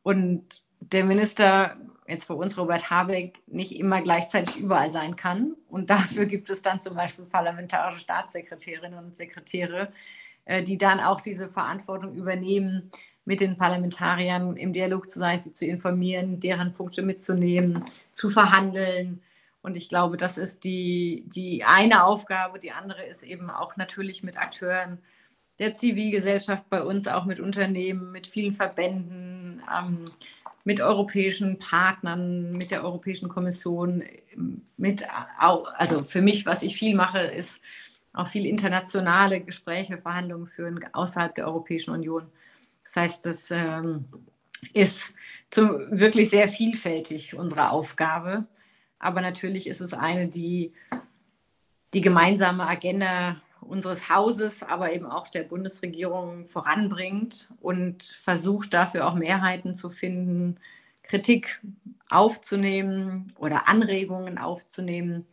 Und 0.03 0.63
der 0.79 1.03
Minister, 1.03 1.77
jetzt 2.08 2.27
bei 2.27 2.34
uns 2.34 2.58
Robert 2.58 2.89
Habeck, 2.89 3.39
nicht 3.48 3.77
immer 3.77 4.01
gleichzeitig 4.01 4.58
überall 4.58 4.91
sein 4.91 5.15
kann. 5.15 5.55
Und 5.70 5.89
dafür 5.89 6.25
gibt 6.25 6.50
es 6.50 6.62
dann 6.62 6.79
zum 6.79 6.96
Beispiel 6.96 7.25
parlamentarische 7.25 8.00
Staatssekretärinnen 8.00 8.98
und 8.98 9.15
Sekretäre, 9.15 9.91
äh, 10.46 10.63
die 10.63 10.77
dann 10.77 11.00
auch 11.00 11.22
diese 11.22 11.48
Verantwortung 11.48 12.15
übernehmen, 12.15 12.89
mit 13.24 13.39
den 13.39 13.55
Parlamentariern 13.55 14.58
im 14.58 14.74
Dialog 14.74 15.10
zu 15.10 15.20
sein, 15.20 15.41
sie 15.41 15.53
zu 15.53 15.65
informieren, 15.65 16.39
deren 16.39 16.74
Punkte 16.74 17.03
mitzunehmen, 17.03 17.84
zu 18.12 18.29
verhandeln. 18.29 19.22
Und 19.62 19.77
ich 19.77 19.89
glaube, 19.89 20.18
das 20.18 20.38
ist 20.38 20.63
die, 20.63 21.24
die 21.27 21.63
eine 21.63 22.03
Aufgabe. 22.03 22.60
Die 22.60 22.72
andere 22.72 23.06
ist 23.06 23.24
eben 23.24 23.50
auch 23.50 23.77
natürlich 23.77 24.24
mit 24.24 24.38
Akteuren 24.38 25.00
der 25.60 25.75
Zivilgesellschaft 25.75 26.70
bei 26.70 26.82
uns, 26.82 27.08
auch 27.08 27.25
mit 27.25 27.39
Unternehmen, 27.39 28.12
mit 28.12 28.25
vielen 28.25 28.53
Verbänden, 28.53 29.62
ähm, 29.72 30.06
mit 30.63 30.82
europäischen 30.82 31.60
Partnern, 31.60 32.53
mit 32.53 32.72
der 32.72 32.84
Europäischen 32.84 33.30
Kommission, 33.30 34.03
mit, 34.77 35.03
also 35.38 36.03
für 36.03 36.22
mich, 36.22 36.46
was 36.46 36.63
ich 36.63 36.75
viel 36.75 36.96
mache, 36.96 37.20
ist 37.20 37.62
auch 38.13 38.27
viel 38.27 38.46
internationale 38.46 39.41
Gespräche, 39.41 39.98
Verhandlungen 39.98 40.48
führen 40.48 40.84
außerhalb 40.94 41.34
der 41.36 41.48
Europäischen 41.48 41.91
Union. 41.91 42.27
Das 42.84 42.96
heißt, 42.96 43.25
das 43.25 43.51
ähm, 43.51 44.06
ist 44.74 45.13
zum, 45.50 45.88
wirklich 45.91 46.30
sehr 46.30 46.48
vielfältig 46.48 47.36
unsere 47.36 47.72
Aufgabe. 47.72 48.46
Aber 49.01 49.22
natürlich 49.22 49.67
ist 49.67 49.81
es 49.81 49.93
eine, 49.93 50.27
die 50.27 50.74
die 51.93 52.01
gemeinsame 52.01 52.65
Agenda 52.67 53.41
unseres 53.60 54.10
Hauses, 54.10 54.63
aber 54.63 54.93
eben 54.93 55.05
auch 55.05 55.27
der 55.27 55.43
Bundesregierung 55.43 56.48
voranbringt 56.48 57.51
und 57.62 58.03
versucht 58.03 58.74
dafür 58.74 59.08
auch 59.08 59.15
Mehrheiten 59.15 59.75
zu 59.75 59.89
finden, 59.89 60.58
Kritik 61.03 61.62
aufzunehmen 62.10 63.34
oder 63.38 63.67
Anregungen 63.67 64.38
aufzunehmen, 64.38 65.25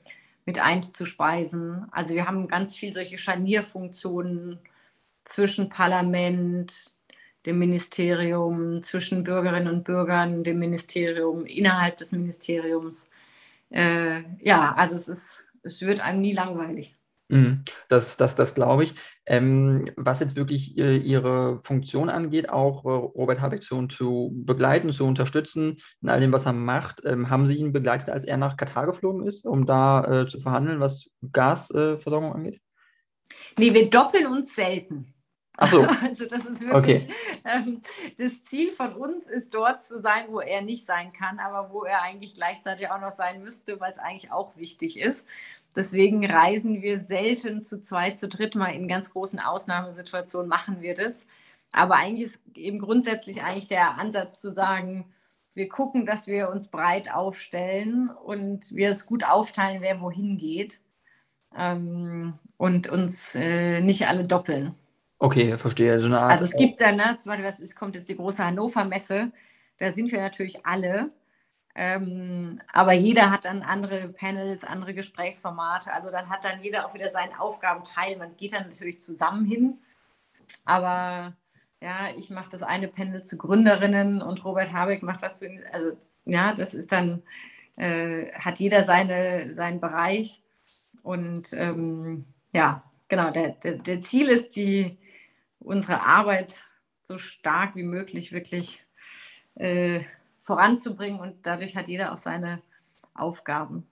mit 0.44 0.58
einzuspeisen. 0.58 1.86
Also 1.90 2.14
wir 2.14 2.26
haben 2.26 2.48
ganz 2.48 2.74
viel 2.74 2.92
solche 2.92 3.18
Scharnierfunktionen 3.18 4.58
zwischen 5.24 5.68
Parlament, 5.68 6.94
dem 7.46 7.58
Ministerium, 7.58 8.82
zwischen 8.82 9.24
Bürgerinnen 9.24 9.68
und 9.68 9.84
Bürgern, 9.84 10.42
dem 10.42 10.58
Ministerium, 10.58 11.46
innerhalb 11.46 11.98
des 11.98 12.12
Ministeriums. 12.12 13.08
Äh, 13.70 14.22
ja, 14.40 14.74
also 14.74 14.94
es 14.94 15.08
ist, 15.08 15.48
es 15.62 15.80
wird 15.82 16.00
einem 16.00 16.20
nie 16.20 16.32
langweilig. 16.32 16.98
Mhm. 17.28 17.64
Das, 17.88 18.16
das, 18.16 18.36
das 18.36 18.54
glaube 18.54 18.84
ich. 18.84 18.94
Ähm, 19.26 19.90
was 19.96 20.20
jetzt 20.20 20.36
wirklich 20.36 20.78
äh, 20.78 20.96
Ihre 20.96 21.60
Funktion 21.62 22.08
angeht, 22.08 22.48
auch 22.48 22.84
äh, 22.86 22.88
Robert 22.88 23.40
Habeck 23.40 23.62
so 23.62 23.86
zu 23.86 24.32
begleiten, 24.34 24.92
zu 24.92 25.04
unterstützen 25.04 25.76
in 26.00 26.08
all 26.08 26.20
dem, 26.20 26.32
was 26.32 26.46
er 26.46 26.54
macht, 26.54 27.02
ähm, 27.04 27.28
haben 27.28 27.46
Sie 27.46 27.56
ihn 27.56 27.72
begleitet, 27.72 28.08
als 28.08 28.24
er 28.24 28.38
nach 28.38 28.56
Katar 28.56 28.86
geflogen 28.86 29.26
ist, 29.26 29.46
um 29.46 29.66
da 29.66 30.22
äh, 30.22 30.26
zu 30.26 30.40
verhandeln, 30.40 30.80
was 30.80 31.10
Gasversorgung 31.32 32.32
angeht? 32.32 32.60
Nee, 33.58 33.74
wir 33.74 33.90
doppeln 33.90 34.26
uns 34.26 34.54
selten. 34.54 35.14
Ach 35.60 35.68
so. 35.68 35.86
Also 36.02 36.26
das 36.26 36.46
ist 36.46 36.64
wirklich, 36.64 37.02
okay. 37.04 37.14
ähm, 37.44 37.82
das 38.16 38.44
Ziel 38.44 38.72
von 38.72 38.94
uns 38.94 39.26
ist 39.26 39.52
dort 39.52 39.82
zu 39.82 39.98
sein, 39.98 40.26
wo 40.28 40.40
er 40.40 40.62
nicht 40.62 40.86
sein 40.86 41.12
kann, 41.12 41.40
aber 41.40 41.72
wo 41.72 41.82
er 41.82 42.02
eigentlich 42.02 42.34
gleichzeitig 42.34 42.90
auch 42.90 43.00
noch 43.00 43.10
sein 43.10 43.42
müsste, 43.42 43.80
weil 43.80 43.90
es 43.90 43.98
eigentlich 43.98 44.30
auch 44.30 44.56
wichtig 44.56 44.98
ist. 44.98 45.26
Deswegen 45.74 46.24
reisen 46.24 46.80
wir 46.80 46.98
selten 46.98 47.60
zu 47.60 47.82
zweit, 47.82 48.18
zu 48.18 48.28
dritt 48.28 48.54
mal 48.54 48.70
in 48.70 48.86
ganz 48.88 49.12
großen 49.12 49.40
Ausnahmesituationen 49.40 50.48
machen 50.48 50.80
wir 50.80 50.94
das. 50.94 51.26
Aber 51.72 51.96
eigentlich 51.96 52.28
ist 52.28 52.40
eben 52.54 52.78
grundsätzlich 52.78 53.42
eigentlich 53.42 53.68
der 53.68 53.98
Ansatz 53.98 54.40
zu 54.40 54.52
sagen, 54.52 55.12
wir 55.54 55.68
gucken, 55.68 56.06
dass 56.06 56.28
wir 56.28 56.50
uns 56.50 56.68
breit 56.68 57.12
aufstellen 57.12 58.10
und 58.10 58.72
wir 58.74 58.90
es 58.90 59.06
gut 59.06 59.24
aufteilen, 59.24 59.82
wer 59.82 60.00
wohin 60.00 60.36
geht 60.36 60.80
ähm, 61.56 62.38
und 62.56 62.88
uns 62.88 63.34
äh, 63.34 63.80
nicht 63.80 64.06
alle 64.06 64.22
doppeln. 64.22 64.76
Okay, 65.18 65.58
verstehe. 65.58 65.98
So 66.00 66.06
eine 66.06 66.20
Art, 66.20 66.32
also 66.32 66.44
es 66.44 66.56
gibt 66.56 66.80
dann, 66.80 66.96
ne, 66.96 67.16
zum 67.18 67.32
Beispiel, 67.32 67.64
ist, 67.64 67.76
kommt 67.76 67.96
jetzt 67.96 68.08
die 68.08 68.16
große 68.16 68.44
Hannover 68.44 68.84
Messe, 68.84 69.32
da 69.78 69.90
sind 69.90 70.12
wir 70.12 70.20
natürlich 70.20 70.64
alle, 70.64 71.10
ähm, 71.74 72.60
aber 72.72 72.92
jeder 72.92 73.30
hat 73.30 73.44
dann 73.44 73.62
andere 73.62 74.08
Panels, 74.08 74.64
andere 74.64 74.94
Gesprächsformate. 74.94 75.92
Also 75.92 76.10
dann 76.10 76.28
hat 76.28 76.44
dann 76.44 76.60
jeder 76.60 76.84
auch 76.84 76.92
wieder 76.92 77.08
seinen 77.08 77.34
Aufgabenteil. 77.36 78.16
Man 78.16 78.36
geht 78.36 78.52
dann 78.52 78.64
natürlich 78.64 79.00
zusammen 79.00 79.44
hin, 79.44 79.78
aber 80.64 81.36
ja, 81.80 82.08
ich 82.16 82.30
mache 82.30 82.50
das 82.50 82.64
eine 82.64 82.88
Panel 82.88 83.22
zu 83.22 83.38
Gründerinnen 83.38 84.22
und 84.22 84.44
Robert 84.44 84.72
Habeck 84.72 85.02
macht 85.02 85.22
das 85.22 85.38
zu, 85.38 85.48
also 85.72 85.92
ja, 86.24 86.52
das 86.52 86.74
ist 86.74 86.90
dann, 86.90 87.22
äh, 87.76 88.32
hat 88.32 88.58
jeder 88.58 88.82
seine, 88.82 89.52
seinen 89.54 89.80
Bereich 89.80 90.42
und 91.04 91.52
ähm, 91.52 92.24
ja, 92.52 92.82
genau, 93.08 93.30
der, 93.30 93.50
der, 93.50 93.78
der 93.78 94.02
Ziel 94.02 94.28
ist 94.28 94.56
die, 94.56 94.98
unsere 95.58 96.02
Arbeit 96.02 96.64
so 97.02 97.18
stark 97.18 97.74
wie 97.76 97.82
möglich 97.82 98.32
wirklich 98.32 98.84
äh, 99.54 100.00
voranzubringen 100.42 101.20
und 101.20 101.46
dadurch 101.46 101.76
hat 101.76 101.88
jeder 101.88 102.12
auch 102.12 102.18
seine 102.18 102.62
Aufgaben. 103.14 103.86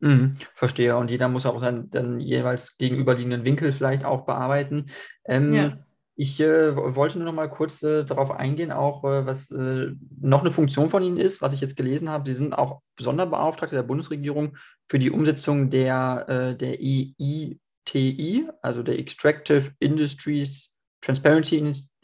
Mhm, 0.00 0.36
verstehe. 0.54 0.96
Und 0.96 1.10
jeder 1.10 1.28
muss 1.28 1.46
auch 1.46 1.60
seinen 1.60 1.90
dann 1.90 2.20
jeweils 2.20 2.76
gegenüberliegenden 2.76 3.44
Winkel 3.44 3.72
vielleicht 3.72 4.04
auch 4.04 4.26
bearbeiten. 4.26 4.86
Ähm, 5.24 5.54
ja. 5.54 5.78
Ich 6.18 6.40
äh, 6.40 6.74
wollte 6.74 7.18
nur 7.18 7.26
noch 7.26 7.34
mal 7.34 7.50
kurz 7.50 7.82
äh, 7.82 8.04
darauf 8.04 8.30
eingehen, 8.30 8.72
auch 8.72 9.04
äh, 9.04 9.26
was 9.26 9.50
äh, 9.50 9.92
noch 10.18 10.40
eine 10.40 10.50
Funktion 10.50 10.88
von 10.88 11.02
Ihnen 11.02 11.18
ist, 11.18 11.42
was 11.42 11.52
ich 11.52 11.60
jetzt 11.60 11.76
gelesen 11.76 12.08
habe. 12.08 12.28
Sie 12.28 12.34
sind 12.34 12.54
auch 12.54 12.80
Sonderbeauftragte 12.98 13.76
der 13.76 13.82
Bundesregierung 13.82 14.56
für 14.88 14.98
die 14.98 15.10
Umsetzung 15.10 15.68
der, 15.68 16.24
äh, 16.28 16.56
der 16.56 16.78
EITI, 16.80 18.48
also 18.62 18.82
der 18.82 18.98
Extractive 18.98 19.72
Industries 19.78 20.75
Transparency 21.06 21.56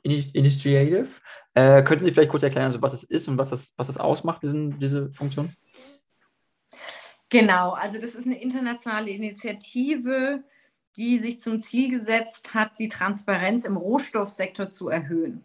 Initiative. 0.02 1.08
Äh, 1.54 1.82
könnten 1.82 2.04
Sie 2.04 2.12
vielleicht 2.12 2.30
kurz 2.30 2.42
erklären, 2.42 2.66
also 2.66 2.80
was 2.80 2.92
es 2.92 3.02
ist 3.02 3.28
und 3.28 3.36
was 3.36 3.50
das, 3.50 3.74
was 3.76 3.88
das 3.88 3.98
ausmacht, 3.98 4.42
diesen, 4.42 4.78
diese 4.78 5.10
Funktion? 5.12 5.54
Genau, 7.28 7.72
also 7.72 7.98
das 8.00 8.14
ist 8.14 8.26
eine 8.26 8.40
internationale 8.40 9.10
Initiative, 9.10 10.44
die 10.96 11.18
sich 11.18 11.40
zum 11.40 11.60
Ziel 11.60 11.90
gesetzt 11.90 12.54
hat, 12.54 12.78
die 12.78 12.88
Transparenz 12.88 13.64
im 13.64 13.76
Rohstoffsektor 13.76 14.68
zu 14.68 14.88
erhöhen. 14.88 15.42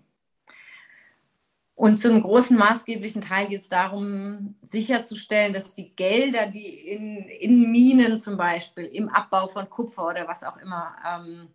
Und 1.75 1.99
zum 1.99 2.21
großen 2.21 2.57
maßgeblichen 2.57 3.21
Teil 3.21 3.47
geht 3.47 3.61
es 3.61 3.69
darum, 3.69 4.55
sicherzustellen, 4.61 5.53
dass 5.53 5.73
die 5.73 5.95
Gelder, 5.95 6.47
die 6.47 6.67
in, 6.67 7.17
in 7.17 7.71
Minen 7.71 8.17
zum 8.17 8.35
Beispiel, 8.35 8.85
im 8.85 9.09
Abbau 9.09 9.47
von 9.47 9.69
Kupfer 9.69 10.07
oder 10.07 10.27
was 10.27 10.43
auch 10.43 10.57
immer 10.57 10.95
ähm, 11.07 11.47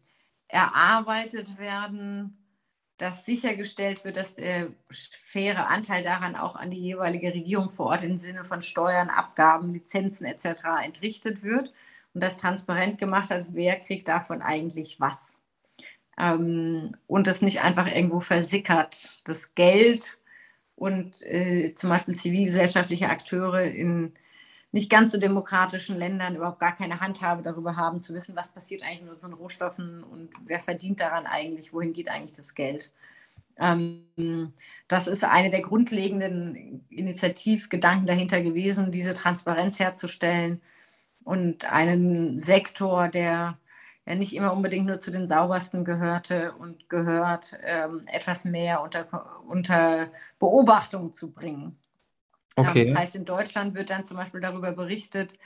erarbeitet 0.53 1.59
werden, 1.59 2.37
dass 2.99 3.25
sichergestellt 3.25 4.05
wird, 4.05 4.17
dass 4.17 4.35
der 4.35 4.69
faire 4.91 5.67
Anteil 5.69 6.05
daran 6.05 6.37
auch 6.37 6.55
an 6.55 6.71
die 6.71 6.81
jeweilige 6.81 7.33
Regierung 7.33 7.71
vor 7.71 7.87
Ort 7.87 8.05
im 8.05 8.19
Sinne 8.19 8.45
von 8.45 8.61
Steuern, 8.61 9.09
Abgaben, 9.09 9.73
Lizenzen 9.73 10.27
etc. 10.27 10.63
entrichtet 10.85 11.43
wird 11.43 11.73
und 12.15 12.23
das 12.23 12.37
transparent 12.37 12.99
gemacht 12.99 13.31
hat, 13.31 13.47
wer 13.53 13.81
kriegt 13.81 14.09
davon 14.09 14.43
eigentlich 14.43 15.01
was. 15.01 15.41
Ähm, 16.19 16.95
und 17.07 17.27
das 17.27 17.41
nicht 17.41 17.63
einfach 17.63 17.91
irgendwo 17.91 18.21
versickert. 18.21 19.21
Das 19.25 19.55
Geld 19.55 20.19
und 20.77 21.23
äh, 21.23 21.75
zum 21.75 21.89
Beispiel 21.89 22.15
zivilgesellschaftliche 22.15 23.09
Akteure 23.09 23.63
in 23.65 24.13
nicht 24.73 24.91
ganz 24.91 25.13
so 25.13 25.19
demokratischen 25.19 25.97
Ländern 25.97 26.35
überhaupt 26.35 26.59
gar 26.59 26.75
keine 26.75 27.01
Handhabe 27.01 27.43
darüber 27.43 27.77
haben, 27.77 28.01
zu 28.01 28.15
wissen, 28.15 28.35
was 28.37 28.49
passiert 28.49 28.83
eigentlich 28.83 29.03
mit 29.03 29.11
unseren 29.11 29.35
Rohstoffen 29.35 30.03
und 30.03 30.31
wer 30.47 30.61
verdient 30.61 31.01
daran 31.01 31.27
eigentlich, 31.27 31.73
wohin 31.73 31.93
geht 31.93 32.09
eigentlich 32.09 32.37
das 32.37 32.55
Geld. 32.55 32.91
Ähm, 33.59 34.53
das 34.89 35.07
ist 35.07 35.25
eine 35.25 35.51
der 35.51 35.61
grundlegenden 35.61 36.85
Initiativgedanken 36.89 38.07
dahinter 38.07 38.41
gewesen, 38.41 38.91
diese 38.91 39.13
Transparenz 39.15 39.79
herzustellen 39.79 40.61
und 41.23 41.67
einen 41.71 42.39
Sektor, 42.39 43.09
der 43.09 43.59
ja 44.07 44.15
nicht 44.15 44.35
immer 44.35 44.53
unbedingt 44.53 44.87
nur 44.87 44.99
zu 45.01 45.11
den 45.11 45.27
saubersten 45.27 45.85
gehörte 45.85 46.53
und 46.53 46.89
gehört, 46.89 47.57
ähm, 47.63 48.03
etwas 48.07 48.45
mehr 48.45 48.83
unter, 48.83 49.07
unter 49.47 50.09
Beobachtung 50.39 51.13
zu 51.13 51.31
bringen. 51.31 51.79
Okay. 52.57 52.85
Das 52.85 52.95
heißt, 52.95 53.15
in 53.15 53.25
Deutschland 53.25 53.75
wird 53.75 53.91
dann 53.91 54.05
zum 54.05 54.17
Beispiel 54.17 54.41
darüber 54.41 54.73
berichtet, 54.73 55.39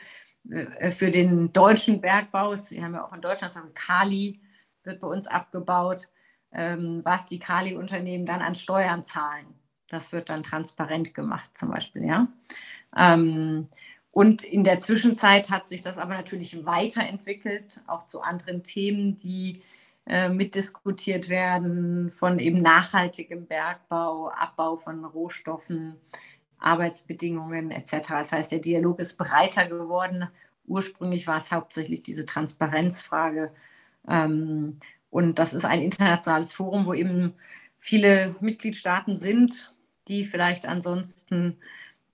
äh, 0.50 0.90
für 0.90 1.10
den 1.10 1.52
deutschen 1.52 2.00
Bergbau, 2.00 2.54
wir 2.54 2.84
haben 2.84 2.94
ja 2.94 3.04
auch 3.04 3.12
in 3.12 3.20
Deutschland 3.20 3.52
so 3.52 3.60
Kali, 3.74 4.40
wird 4.84 5.00
bei 5.00 5.08
uns 5.08 5.26
abgebaut, 5.26 6.08
ähm, 6.52 7.00
was 7.04 7.26
die 7.26 7.38
Kali-Unternehmen 7.38 8.26
dann 8.26 8.40
an 8.40 8.54
Steuern 8.54 9.04
zahlen. 9.04 9.46
Das 9.88 10.12
wird 10.12 10.30
dann 10.30 10.42
transparent 10.42 11.14
gemacht, 11.14 11.56
zum 11.56 11.70
Beispiel, 11.70 12.04
ja. 12.04 12.28
Ähm, 12.96 13.68
und 14.10 14.42
in 14.42 14.64
der 14.64 14.78
Zwischenzeit 14.78 15.50
hat 15.50 15.66
sich 15.66 15.82
das 15.82 15.98
aber 15.98 16.14
natürlich 16.14 16.64
weiterentwickelt, 16.64 17.82
auch 17.86 18.06
zu 18.06 18.22
anderen 18.22 18.62
Themen, 18.62 19.18
die 19.18 19.62
äh, 20.06 20.30
mitdiskutiert 20.30 21.28
werden, 21.28 22.08
von 22.08 22.38
eben 22.38 22.62
nachhaltigem 22.62 23.46
Bergbau, 23.46 24.28
Abbau 24.28 24.76
von 24.76 25.04
Rohstoffen, 25.04 25.96
Arbeitsbedingungen 26.58 27.70
etc. 27.70 28.08
Das 28.08 28.32
heißt, 28.32 28.52
der 28.52 28.58
Dialog 28.60 29.00
ist 29.00 29.16
breiter 29.16 29.66
geworden. 29.66 30.28
Ursprünglich 30.66 31.26
war 31.26 31.36
es 31.36 31.52
hauptsächlich 31.52 32.02
diese 32.02 32.26
Transparenzfrage. 32.26 33.52
Ähm, 34.08 34.78
und 35.10 35.38
das 35.38 35.54
ist 35.54 35.64
ein 35.64 35.82
internationales 35.82 36.52
Forum, 36.52 36.86
wo 36.86 36.94
eben 36.94 37.34
viele 37.78 38.34
Mitgliedstaaten 38.40 39.14
sind, 39.14 39.74
die 40.08 40.24
vielleicht 40.24 40.66
ansonsten 40.66 41.56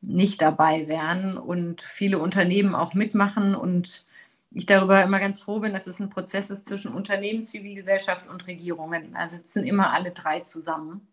nicht 0.01 0.43
dabei 0.43 0.89
wären 0.89 1.39
und 1.39 1.81
viele 1.83 2.19
Unternehmen 2.19 2.75
auch 2.75 2.95
mitmachen. 2.95 3.55
Und 3.55 4.05
ich 4.51 4.67
darüber 4.67 5.03
immer 5.03 5.21
ganz 5.21 5.41
froh 5.41 5.61
bin, 5.61 5.73
dass 5.73 5.87
es 5.87 6.01
ein 6.01 6.11
Prozess 6.11 6.51
ist 6.51 6.67
zwischen 6.67 6.93
Unternehmen, 6.93 7.45
Zivilgesellschaft 7.45 8.29
und 8.29 8.47
Regierungen. 8.47 9.15
Da 9.15 9.27
sitzen 9.27 9.65
immer 9.65 9.93
alle 9.93 10.11
drei 10.11 10.41
zusammen. 10.41 11.07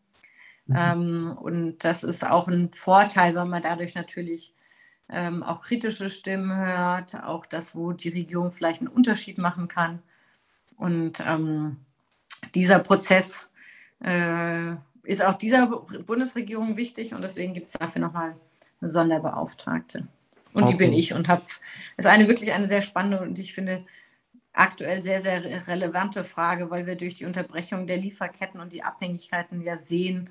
Mhm. 0.70 0.76
Ähm, 0.78 1.38
und 1.42 1.84
das 1.84 2.04
ist 2.04 2.26
auch 2.26 2.48
ein 2.48 2.72
Vorteil, 2.72 3.36
weil 3.36 3.46
man 3.46 3.62
dadurch 3.62 3.96
natürlich 3.96 4.54
ähm, 5.10 5.42
auch 5.42 5.62
kritische 5.62 6.10
Stimmen 6.10 6.56
hört, 6.56 7.16
auch 7.24 7.46
das, 7.46 7.76
wo 7.76 7.92
die 7.92 8.10
Regierung 8.10 8.52
vielleicht 8.52 8.82
einen 8.82 8.90
Unterschied 8.90 9.40
machen 9.40 9.68
kann. 9.68 10.00
Und 10.78 11.24
ähm, 11.26 11.78
dieser 12.54 12.80
Prozess 12.80 13.50
äh, 14.04 14.74
ist 15.04 15.26
auch 15.26 15.34
dieser 15.34 15.66
Bundesregierung 15.66 16.78
wichtig 16.78 17.14
und 17.14 17.24
deswegen 17.24 17.54
gibt 17.54 17.68
es 17.68 17.74
dafür 17.74 18.02
nochmal 18.02 18.36
eine 18.80 18.88
Sonderbeauftragte. 18.88 20.08
Und 20.54 20.64
okay. 20.64 20.72
die 20.72 20.78
bin 20.78 20.94
ich 20.94 21.14
und 21.14 21.28
habe, 21.28 21.42
ist 21.98 22.06
eine 22.06 22.28
wirklich 22.28 22.54
eine 22.54 22.68
sehr 22.68 22.84
spannende 22.84 23.22
und 23.22 23.40
ich 23.40 23.54
finde 23.54 23.86
aktuell 24.54 25.02
sehr, 25.02 25.22
sehr 25.22 25.68
relevante 25.68 26.24
Frage, 26.24 26.70
weil 26.70 26.86
wir 26.86 26.96
durch 26.96 27.16
die 27.16 27.26
Unterbrechung 27.26 27.88
der 27.88 27.98
Lieferketten 27.98 28.60
und 28.60 28.72
die 28.72 28.84
Abhängigkeiten 28.84 29.62
ja 29.62 29.78
sehen, 29.78 30.30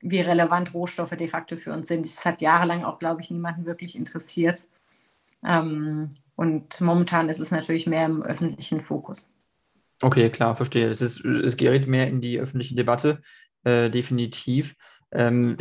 wie 0.00 0.20
relevant 0.20 0.74
Rohstoffe 0.74 1.16
de 1.16 1.28
facto 1.28 1.56
für 1.56 1.72
uns 1.72 1.88
sind. 1.88 2.06
Das 2.06 2.24
hat 2.24 2.40
jahrelang 2.40 2.84
auch, 2.84 2.98
glaube 2.98 3.20
ich, 3.20 3.30
niemanden 3.30 3.66
wirklich 3.66 3.96
interessiert. 3.96 4.66
Ähm, 5.44 6.08
und 6.36 6.80
momentan 6.80 7.28
ist 7.28 7.40
es 7.40 7.50
natürlich 7.50 7.86
mehr 7.86 8.06
im 8.06 8.22
öffentlichen 8.22 8.80
Fokus. 8.80 9.30
Okay, 10.00 10.30
klar, 10.30 10.56
verstehe. 10.56 10.88
Es, 10.88 11.00
ist, 11.00 11.24
es 11.24 11.56
gerät 11.56 11.88
mehr 11.88 12.06
in 12.06 12.20
die 12.20 12.38
öffentliche 12.38 12.76
Debatte, 12.76 13.20
äh, 13.64 13.90
definitiv. 13.90 14.76
Ähm, 15.10 15.56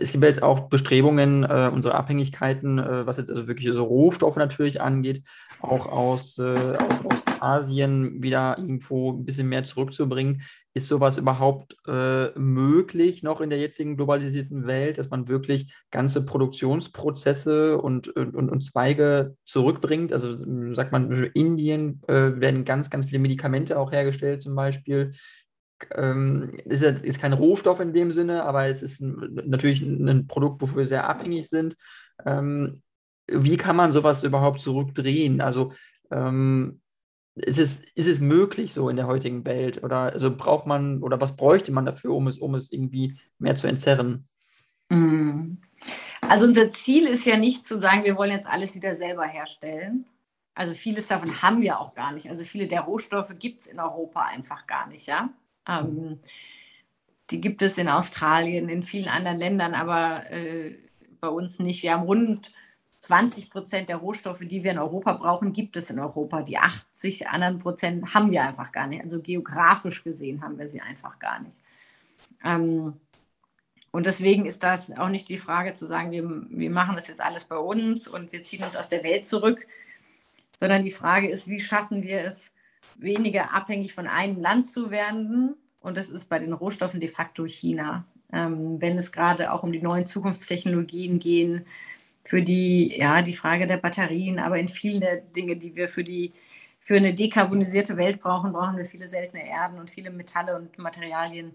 es 0.00 0.12
gibt 0.12 0.24
jetzt 0.24 0.42
auch 0.42 0.68
Bestrebungen, 0.68 1.44
äh, 1.44 1.70
unsere 1.72 1.94
Abhängigkeiten, 1.94 2.78
äh, 2.78 3.06
was 3.06 3.16
jetzt 3.16 3.30
also 3.30 3.48
wirklich 3.48 3.72
so 3.72 3.84
Rohstoffe 3.84 4.36
natürlich 4.36 4.80
angeht, 4.80 5.22
auch 5.60 5.86
aus, 5.86 6.38
äh, 6.38 6.76
aus, 6.76 7.04
aus 7.04 7.24
Asien 7.40 8.22
wieder 8.22 8.56
irgendwo 8.58 9.12
ein 9.12 9.24
bisschen 9.24 9.48
mehr 9.48 9.64
zurückzubringen. 9.64 10.42
Ist 10.72 10.86
sowas 10.86 11.18
überhaupt 11.18 11.76
äh, 11.88 12.30
möglich 12.38 13.24
noch 13.24 13.40
in 13.40 13.50
der 13.50 13.58
jetzigen 13.58 13.96
globalisierten 13.96 14.68
Welt, 14.68 14.98
dass 14.98 15.10
man 15.10 15.26
wirklich 15.26 15.74
ganze 15.90 16.24
Produktionsprozesse 16.24 17.76
und, 17.78 18.08
und, 18.08 18.36
und 18.36 18.64
Zweige 18.64 19.36
zurückbringt? 19.44 20.12
Also 20.12 20.36
sagt 20.74 20.92
man, 20.92 21.10
in 21.10 21.24
Indien 21.24 22.00
äh, 22.06 22.40
werden 22.40 22.64
ganz, 22.64 22.88
ganz 22.88 23.06
viele 23.06 23.18
Medikamente 23.18 23.78
auch 23.78 23.90
hergestellt 23.90 24.42
zum 24.42 24.54
Beispiel 24.54 25.12
ähm, 25.94 26.54
ist, 26.64 26.82
ist 26.82 27.20
kein 27.20 27.32
Rohstoff 27.32 27.80
in 27.80 27.92
dem 27.92 28.12
Sinne, 28.12 28.44
aber 28.44 28.66
es 28.66 28.82
ist 28.82 29.00
ein, 29.00 29.40
natürlich 29.46 29.82
ein 29.82 30.26
Produkt, 30.26 30.60
wofür 30.62 30.78
wir 30.78 30.86
sehr 30.86 31.08
abhängig 31.08 31.48
sind. 31.48 31.76
Ähm, 32.24 32.82
wie 33.26 33.56
kann 33.56 33.76
man 33.76 33.92
sowas 33.92 34.24
überhaupt 34.24 34.60
zurückdrehen? 34.60 35.40
Also 35.40 35.72
ähm, 36.10 36.80
ist, 37.36 37.58
es, 37.58 37.82
ist 37.94 38.06
es 38.06 38.20
möglich 38.20 38.74
so 38.74 38.88
in 38.88 38.96
der 38.96 39.06
heutigen 39.06 39.44
Welt? 39.44 39.82
Oder 39.82 40.12
also 40.12 40.34
braucht 40.34 40.66
man 40.66 41.02
oder 41.02 41.20
was 41.20 41.36
bräuchte 41.36 41.72
man 41.72 41.86
dafür, 41.86 42.14
um 42.14 42.26
es, 42.26 42.38
um 42.38 42.54
es 42.54 42.72
irgendwie 42.72 43.18
mehr 43.38 43.56
zu 43.56 43.66
entzerren? 43.66 44.28
Mm. 44.88 45.58
Also 46.22 46.46
unser 46.46 46.70
Ziel 46.70 47.06
ist 47.06 47.24
ja 47.24 47.36
nicht 47.36 47.66
zu 47.66 47.80
sagen, 47.80 48.04
wir 48.04 48.16
wollen 48.16 48.32
jetzt 48.32 48.46
alles 48.46 48.74
wieder 48.74 48.94
selber 48.94 49.24
herstellen. 49.24 50.04
Also 50.54 50.74
vieles 50.74 51.06
davon 51.06 51.42
haben 51.42 51.62
wir 51.62 51.80
auch 51.80 51.94
gar 51.94 52.12
nicht. 52.12 52.28
Also 52.28 52.44
viele 52.44 52.66
der 52.66 52.82
Rohstoffe 52.82 53.34
gibt 53.38 53.62
es 53.62 53.66
in 53.66 53.80
Europa 53.80 54.22
einfach 54.22 54.66
gar 54.66 54.88
nicht, 54.88 55.06
ja. 55.06 55.30
Ähm, 55.70 56.18
die 57.30 57.40
gibt 57.40 57.62
es 57.62 57.78
in 57.78 57.88
Australien, 57.88 58.68
in 58.68 58.82
vielen 58.82 59.08
anderen 59.08 59.38
Ländern, 59.38 59.74
aber 59.74 60.30
äh, 60.30 60.76
bei 61.20 61.28
uns 61.28 61.58
nicht. 61.58 61.82
Wir 61.82 61.92
haben 61.92 62.02
rund 62.02 62.52
20 63.00 63.50
Prozent 63.50 63.88
der 63.88 63.96
Rohstoffe, 63.96 64.40
die 64.40 64.62
wir 64.62 64.72
in 64.72 64.78
Europa 64.78 65.14
brauchen, 65.14 65.52
gibt 65.52 65.76
es 65.76 65.90
in 65.90 65.98
Europa. 65.98 66.42
Die 66.42 66.58
80 66.58 67.28
anderen 67.28 67.58
Prozent 67.58 68.14
haben 68.14 68.30
wir 68.30 68.42
einfach 68.42 68.72
gar 68.72 68.86
nicht. 68.86 69.02
Also 69.02 69.20
geografisch 69.20 70.04
gesehen 70.04 70.42
haben 70.42 70.58
wir 70.58 70.68
sie 70.68 70.80
einfach 70.80 71.18
gar 71.18 71.40
nicht. 71.40 71.62
Ähm, 72.44 72.94
und 73.92 74.06
deswegen 74.06 74.46
ist 74.46 74.62
das 74.62 74.92
auch 74.92 75.08
nicht 75.08 75.28
die 75.28 75.38
Frage 75.38 75.72
zu 75.74 75.86
sagen, 75.86 76.10
wir, 76.10 76.24
wir 76.24 76.70
machen 76.70 76.94
das 76.94 77.08
jetzt 77.08 77.20
alles 77.20 77.44
bei 77.44 77.56
uns 77.56 78.06
und 78.06 78.32
wir 78.32 78.42
ziehen 78.42 78.62
uns 78.62 78.76
aus 78.76 78.88
der 78.88 79.02
Welt 79.02 79.26
zurück, 79.26 79.66
sondern 80.58 80.84
die 80.84 80.90
Frage 80.90 81.28
ist, 81.28 81.48
wie 81.48 81.60
schaffen 81.60 82.02
wir 82.02 82.20
es, 82.20 82.52
weniger 82.96 83.54
abhängig 83.54 83.94
von 83.94 84.06
einem 84.06 84.40
Land 84.40 84.66
zu 84.66 84.90
werden. 84.90 85.54
Und 85.80 85.96
das 85.96 86.08
ist 86.08 86.28
bei 86.28 86.38
den 86.38 86.52
Rohstoffen 86.52 87.00
de 87.00 87.08
facto 87.08 87.46
China. 87.46 88.04
Ähm, 88.32 88.80
wenn 88.80 88.98
es 88.98 89.12
gerade 89.12 89.52
auch 89.52 89.62
um 89.62 89.72
die 89.72 89.82
neuen 89.82 90.06
Zukunftstechnologien 90.06 91.18
gehen, 91.18 91.66
für 92.24 92.42
die, 92.42 92.96
ja, 92.96 93.22
die 93.22 93.34
Frage 93.34 93.66
der 93.66 93.78
Batterien, 93.78 94.38
aber 94.38 94.58
in 94.58 94.68
vielen 94.68 95.00
der 95.00 95.16
Dinge, 95.16 95.56
die 95.56 95.74
wir 95.74 95.88
für 95.88 96.04
die 96.04 96.32
für 96.80 96.96
eine 96.96 97.14
dekarbonisierte 97.14 97.96
Welt 97.96 98.20
brauchen, 98.20 98.52
brauchen 98.52 98.76
wir 98.76 98.86
viele 98.86 99.08
seltene 99.08 99.46
Erden 99.46 99.78
und 99.78 99.90
viele 99.90 100.10
Metalle 100.10 100.56
und 100.56 100.78
Materialien, 100.78 101.52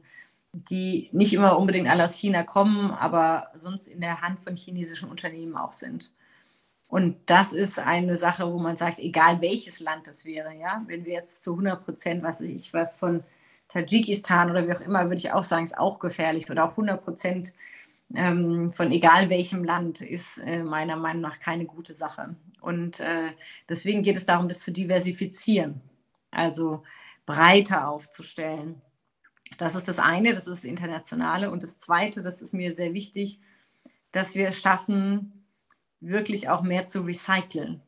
die 0.54 1.10
nicht 1.12 1.34
immer 1.34 1.58
unbedingt 1.58 1.90
alle 1.90 2.06
aus 2.06 2.16
China 2.16 2.44
kommen, 2.44 2.92
aber 2.92 3.50
sonst 3.56 3.88
in 3.88 4.02
der 4.02 4.22
Hand 4.22 4.42
von 4.42 4.56
chinesischen 4.56 5.10
Unternehmen 5.10 5.58
auch 5.58 5.74
sind. 5.74 6.12
Und 6.88 7.18
das 7.26 7.52
ist 7.52 7.80
eine 7.80 8.16
Sache, 8.16 8.52
wo 8.52 8.60
man 8.60 8.78
sagt, 8.78 9.00
egal 9.00 9.42
welches 9.42 9.80
Land 9.80 10.08
das 10.08 10.24
wäre, 10.26 10.54
ja, 10.54 10.84
wenn 10.88 11.06
wir 11.06 11.14
jetzt 11.14 11.44
zu 11.44 11.52
100 11.52 11.84
Prozent, 11.84 12.24
was 12.24 12.42
ich 12.42 12.74
was 12.74 12.98
von 12.98 13.24
Tadschikistan 13.68 14.52
oder 14.52 14.68
wie 14.68 14.74
auch 14.74 14.82
immer, 14.82 15.04
würde 15.06 15.16
ich 15.16 15.32
auch 15.32 15.44
sagen, 15.44 15.64
ist 15.64 15.78
auch 15.78 16.00
gefährlich 16.00 16.50
oder 16.50 16.66
auch 16.66 16.72
100 16.72 17.04
Prozent 17.04 17.54
ähm, 18.14 18.72
von 18.72 18.92
egal 18.92 19.30
welchem 19.30 19.64
Land 19.64 20.02
ist 20.02 20.38
äh, 20.40 20.64
meiner 20.64 20.96
Meinung 20.96 21.22
nach 21.22 21.40
keine 21.40 21.66
gute 21.66 21.94
Sache. 21.94 22.36
Und 22.62 23.00
äh, 23.00 23.32
deswegen 23.68 24.04
geht 24.04 24.18
es 24.18 24.26
darum, 24.26 24.48
das 24.48 24.62
zu 24.62 24.72
diversifizieren, 24.72 25.82
also 26.32 26.84
breiter 27.26 27.88
aufzustellen. 27.88 28.82
Das 29.58 29.76
ist 29.76 29.88
das 29.88 30.00
eine, 30.00 30.30
das 30.30 30.48
ist 30.48 30.64
das 30.64 30.64
Internationale. 30.64 31.52
Und 31.52 31.64
das 31.64 31.80
Zweite, 31.80 32.22
das 32.22 32.42
ist 32.42 32.54
mir 32.54 32.74
sehr 32.74 32.94
wichtig, 32.94 33.40
dass 34.12 34.36
wir 34.36 34.48
es 34.48 34.60
schaffen, 34.60 35.45
wirklich 36.00 36.50
auch 36.50 36.62
mehr 36.62 36.86
zu 36.86 37.02
recyceln, 37.02 37.82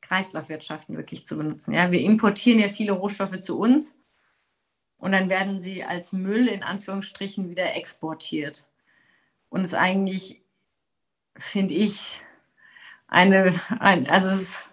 Kreislaufwirtschaften 0.00 0.96
wirklich 0.96 1.26
zu 1.26 1.36
benutzen. 1.36 1.72
Ja, 1.74 1.90
wir 1.90 2.00
importieren 2.00 2.60
ja 2.60 2.68
viele 2.68 2.92
Rohstoffe 2.92 3.40
zu 3.40 3.58
uns 3.58 3.98
und 4.98 5.12
dann 5.12 5.30
werden 5.30 5.58
sie 5.58 5.84
als 5.84 6.12
Müll 6.12 6.48
in 6.48 6.62
Anführungsstrichen 6.62 7.50
wieder 7.50 7.74
exportiert. 7.74 8.66
Und 9.48 9.60
es 9.60 9.68
ist 9.68 9.78
eigentlich, 9.78 10.42
finde 11.36 11.74
ich, 11.74 12.20
eine, 13.06 13.54
ein, 13.78 14.08
also 14.08 14.28
es 14.30 14.40
ist 14.40 14.70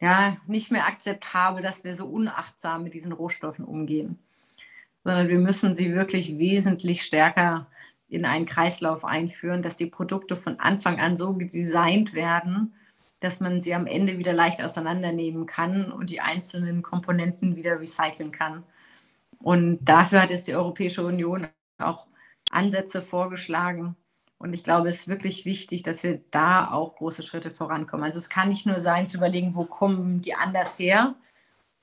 ja 0.00 0.36
nicht 0.46 0.70
mehr 0.70 0.86
akzeptabel, 0.86 1.62
dass 1.62 1.84
wir 1.84 1.94
so 1.94 2.06
unachtsam 2.06 2.84
mit 2.84 2.94
diesen 2.94 3.12
Rohstoffen 3.12 3.64
umgehen, 3.64 4.18
sondern 5.04 5.28
wir 5.28 5.38
müssen 5.38 5.74
sie 5.74 5.94
wirklich 5.94 6.38
wesentlich 6.38 7.02
stärker 7.02 7.66
in 8.08 8.24
einen 8.24 8.46
Kreislauf 8.46 9.04
einführen, 9.04 9.62
dass 9.62 9.76
die 9.76 9.86
Produkte 9.86 10.36
von 10.36 10.58
Anfang 10.60 10.98
an 10.98 11.16
so 11.16 11.32
designt 11.32 12.14
werden, 12.14 12.74
dass 13.20 13.40
man 13.40 13.60
sie 13.60 13.74
am 13.74 13.86
Ende 13.86 14.18
wieder 14.18 14.32
leicht 14.32 14.62
auseinandernehmen 14.62 15.46
kann 15.46 15.92
und 15.92 16.10
die 16.10 16.20
einzelnen 16.20 16.82
Komponenten 16.82 17.56
wieder 17.56 17.80
recyceln 17.80 18.32
kann. 18.32 18.64
Und 19.40 19.84
dafür 19.84 20.22
hat 20.22 20.30
jetzt 20.30 20.48
die 20.48 20.54
Europäische 20.54 21.04
Union 21.04 21.48
auch 21.78 22.06
Ansätze 22.50 23.02
vorgeschlagen. 23.02 23.96
Und 24.38 24.52
ich 24.52 24.62
glaube, 24.62 24.88
es 24.88 25.00
ist 25.00 25.08
wirklich 25.08 25.44
wichtig, 25.44 25.82
dass 25.82 26.02
wir 26.04 26.20
da 26.30 26.70
auch 26.70 26.96
große 26.96 27.22
Schritte 27.22 27.50
vorankommen. 27.50 28.04
Also 28.04 28.18
es 28.18 28.30
kann 28.30 28.48
nicht 28.48 28.66
nur 28.66 28.78
sein, 28.78 29.06
zu 29.06 29.16
überlegen, 29.16 29.54
wo 29.54 29.64
kommen 29.64 30.20
die 30.22 30.34
anders 30.34 30.78
her, 30.78 31.16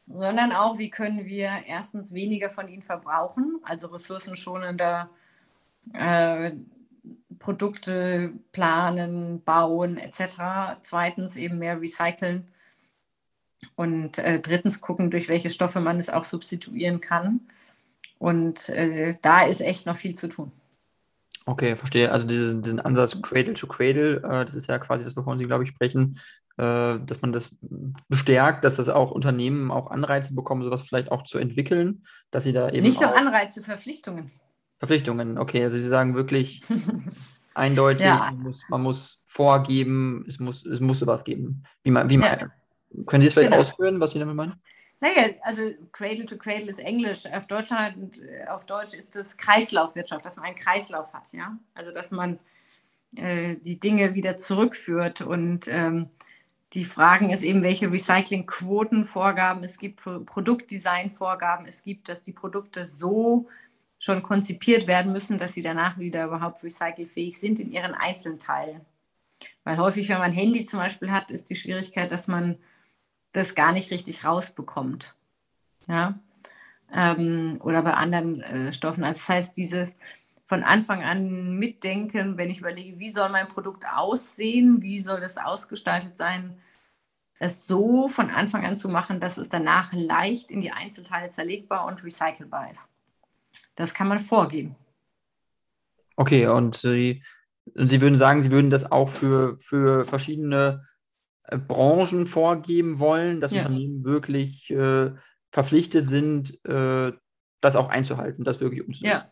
sondern 0.07 0.53
auch, 0.53 0.77
wie 0.77 0.89
können 0.89 1.25
wir 1.25 1.49
erstens 1.67 2.13
weniger 2.13 2.49
von 2.49 2.67
ihnen 2.67 2.81
verbrauchen, 2.81 3.59
also 3.63 3.87
ressourcenschonender 3.87 5.09
Produkte 7.39 8.33
planen, 8.51 9.43
bauen 9.43 9.97
etc. 9.97 10.79
Zweitens 10.81 11.37
eben 11.37 11.59
mehr 11.59 11.79
recyceln. 11.79 12.47
Und 13.75 14.17
äh, 14.17 14.39
drittens 14.39 14.81
gucken, 14.81 15.11
durch 15.11 15.27
welche 15.27 15.49
Stoffe 15.49 15.79
man 15.79 15.97
es 15.97 16.09
auch 16.09 16.23
substituieren 16.23 17.01
kann. 17.01 17.41
Und 18.19 18.69
äh, 18.69 19.17
da 19.21 19.45
ist 19.45 19.61
echt 19.61 19.85
noch 19.85 19.97
viel 19.97 20.15
zu 20.15 20.27
tun. 20.27 20.51
Okay, 21.45 21.75
verstehe. 21.75 22.11
Also 22.11 22.25
diesen, 22.25 22.61
diesen 22.61 22.79
Ansatz 22.79 23.21
Cradle 23.21 23.53
to 23.53 23.67
Cradle, 23.67 24.17
äh, 24.17 24.45
das 24.45 24.55
ist 24.55 24.67
ja 24.67 24.79
quasi 24.79 25.03
das, 25.03 25.15
wovon 25.15 25.37
Sie, 25.37 25.45
glaube 25.45 25.63
ich, 25.63 25.69
sprechen, 25.69 26.19
äh, 26.57 26.99
dass 26.99 27.21
man 27.21 27.33
das 27.33 27.55
bestärkt, 28.07 28.63
dass 28.63 28.75
das 28.75 28.89
auch 28.89 29.11
Unternehmen 29.11 29.71
auch 29.71 29.91
Anreize 29.91 30.33
bekommen, 30.33 30.63
sowas 30.63 30.81
vielleicht 30.81 31.11
auch 31.11 31.23
zu 31.23 31.37
entwickeln, 31.37 32.05
dass 32.31 32.43
sie 32.43 32.53
da 32.53 32.69
eben. 32.69 32.85
Nicht 32.85 33.01
nur 33.01 33.15
Anreize, 33.15 33.61
Verpflichtungen. 33.61 34.31
Verpflichtungen, 34.87 35.37
okay. 35.37 35.63
Also 35.63 35.77
Sie 35.77 35.87
sagen 35.87 36.15
wirklich 36.15 36.61
eindeutig, 37.53 38.05
ja. 38.05 38.17
man, 38.17 38.37
muss, 38.39 38.61
man, 38.69 38.81
muss, 38.81 39.19
vorgeben, 39.25 40.25
es 40.29 40.39
muss, 40.39 40.65
es 40.65 40.79
muss 40.79 40.99
sowas 40.99 41.23
geben. 41.23 41.63
Wie 41.83 41.91
man, 41.91 42.09
wie 42.09 42.17
man, 42.17 42.39
ja. 42.39 43.03
Können 43.05 43.21
Sie 43.21 43.27
es 43.27 43.33
vielleicht 43.33 43.51
genau. 43.51 43.61
ausführen, 43.61 43.99
was 43.99 44.11
Sie 44.11 44.19
damit 44.19 44.35
meinen? 44.35 44.55
Naja, 45.01 45.33
also 45.43 45.61
Cradle 45.91 46.25
to 46.25 46.37
Cradle 46.37 46.69
ist 46.69 46.79
Englisch. 46.79 47.25
Auf 47.25 47.47
Deutsch, 47.47 47.69
auf 48.47 48.65
Deutsch 48.65 48.93
ist 48.93 49.15
es 49.15 49.35
Kreislaufwirtschaft, 49.37 50.25
dass 50.25 50.37
man 50.37 50.45
einen 50.45 50.55
Kreislauf 50.55 51.11
hat, 51.13 51.31
ja. 51.33 51.57
Also 51.73 51.91
dass 51.91 52.11
man 52.11 52.39
äh, 53.17 53.57
die 53.57 53.79
Dinge 53.79 54.13
wieder 54.13 54.37
zurückführt. 54.37 55.21
Und 55.21 55.67
ähm, 55.67 56.07
die 56.73 56.85
Fragen 56.85 57.29
ist 57.29 57.43
eben, 57.43 57.61
welche 57.61 57.91
Recyclingquotenvorgaben 57.91 59.63
es 59.63 59.77
gibt, 59.77 60.01
Produktdesignvorgaben 60.25 61.65
es 61.65 61.83
gibt, 61.83 62.09
dass 62.09 62.21
die 62.21 62.33
Produkte 62.33 62.85
so 62.85 63.47
schon 63.99 64.23
konzipiert 64.23 64.87
werden 64.87 65.11
müssen, 65.11 65.37
dass 65.37 65.53
sie 65.53 65.61
danach 65.61 65.97
wieder 65.97 66.25
überhaupt 66.25 66.63
recycelfähig 66.63 67.39
sind 67.39 67.59
in 67.59 67.71
ihren 67.71 67.93
Einzelteilen. 67.93 68.81
Weil 69.63 69.77
häufig, 69.77 70.09
wenn 70.09 70.19
man 70.19 70.31
ein 70.31 70.37
Handy 70.37 70.63
zum 70.63 70.79
Beispiel 70.79 71.11
hat, 71.11 71.31
ist 71.31 71.49
die 71.49 71.55
Schwierigkeit, 71.55 72.11
dass 72.11 72.27
man 72.27 72.57
das 73.31 73.55
gar 73.55 73.71
nicht 73.71 73.91
richtig 73.91 74.23
rausbekommt. 74.23 75.15
Ja? 75.87 76.19
Ähm, 76.93 77.59
oder 77.63 77.81
bei 77.81 77.93
anderen 77.93 78.41
äh, 78.41 78.73
Stoffen. 78.73 79.03
Also 79.03 79.19
das 79.19 79.29
heißt, 79.29 79.57
dieses 79.57 79.95
von 80.45 80.63
Anfang 80.63 81.03
an 81.03 81.57
mitdenken, 81.57 82.37
wenn 82.37 82.51
ich 82.51 82.59
überlege, 82.59 82.99
wie 82.99 83.09
soll 83.09 83.29
mein 83.29 83.47
Produkt 83.47 83.85
aussehen, 83.91 84.81
wie 84.81 85.01
soll 85.01 85.19
das 85.19 85.37
ausgestaltet 85.37 86.15
sein, 86.15 86.57
es 87.39 87.65
so 87.65 88.07
von 88.07 88.29
Anfang 88.29 88.65
an 88.65 88.77
zu 88.77 88.87
machen, 88.87 89.19
dass 89.19 89.37
es 89.37 89.49
danach 89.49 89.91
leicht 89.91 90.51
in 90.51 90.61
die 90.61 90.71
Einzelteile 90.71 91.31
zerlegbar 91.31 91.85
und 91.85 92.03
recycelbar 92.03 92.71
ist. 92.71 92.87
Das 93.75 93.93
kann 93.93 94.07
man 94.07 94.19
vorgeben. 94.19 94.75
Okay, 96.15 96.47
und 96.47 96.75
Sie, 96.75 97.23
Sie 97.73 98.01
würden 98.01 98.17
sagen, 98.17 98.43
Sie 98.43 98.51
würden 98.51 98.69
das 98.69 98.91
auch 98.91 99.09
für, 99.09 99.57
für 99.57 100.05
verschiedene 100.05 100.87
äh, 101.43 101.57
Branchen 101.57 102.27
vorgeben 102.27 102.99
wollen, 102.99 103.41
dass 103.41 103.51
ja. 103.51 103.63
Unternehmen 103.63 104.03
wirklich 104.03 104.69
äh, 104.69 105.11
verpflichtet 105.51 106.05
sind, 106.05 106.63
äh, 106.65 107.11
das 107.61 107.75
auch 107.75 107.89
einzuhalten, 107.89 108.43
das 108.43 108.59
wirklich 108.59 108.85
umzusetzen. 108.85 109.27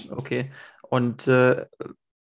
Ja. 0.00 0.16
Okay. 0.16 0.50
Und 0.82 1.28
äh, 1.28 1.66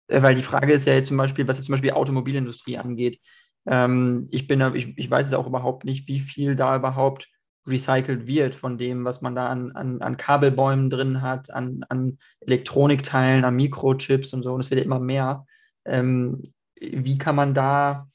weil 0.09 0.35
die 0.35 0.43
Frage 0.43 0.73
ist 0.73 0.87
ja 0.87 0.95
jetzt 0.95 1.09
zum 1.09 1.17
Beispiel, 1.17 1.47
was 1.49 1.57
jetzt 1.57 1.67
zum 1.67 1.73
Beispiel 1.73 1.93
Automobilindustrie 1.93 2.79
angeht. 2.79 3.21
Ähm, 3.67 4.29
ich 4.31 4.47
bin, 4.47 4.61
ich, 4.75 4.97
ich 4.97 5.11
weiß 5.11 5.27
es 5.27 5.35
auch 5.35 5.47
überhaupt 5.47 5.85
nicht, 5.85 6.07
wie 6.09 6.21
viel 6.21 6.57
da 6.57 6.77
überhaupt 6.77 7.29
recycelt 7.67 8.27
wird 8.27 8.55
von 8.55 8.79
dem, 8.79 9.05
was 9.05 9.23
man 9.23 9.35
da 9.35 9.49
an, 9.49 9.73
an, 9.73 10.01
an 10.03 10.17
Kabelbäumen 10.17 10.91
drin 10.91 11.23
hat, 11.23 11.51
an, 11.51 11.85
an 11.89 12.19
Elektronikteilen, 12.41 13.45
an 13.45 13.57
Mikrochips 13.57 14.33
und 14.33 14.43
so. 14.43 14.53
Und 14.53 14.61
es 14.61 14.71
wird 14.71 14.81
ja 14.81 14.85
immer 14.85 15.01
mehr. 15.01 15.47
Ähm, 15.85 16.53
wie 16.81 17.19
kann 17.19 17.37
man 17.37 17.55
da, 17.55 18.09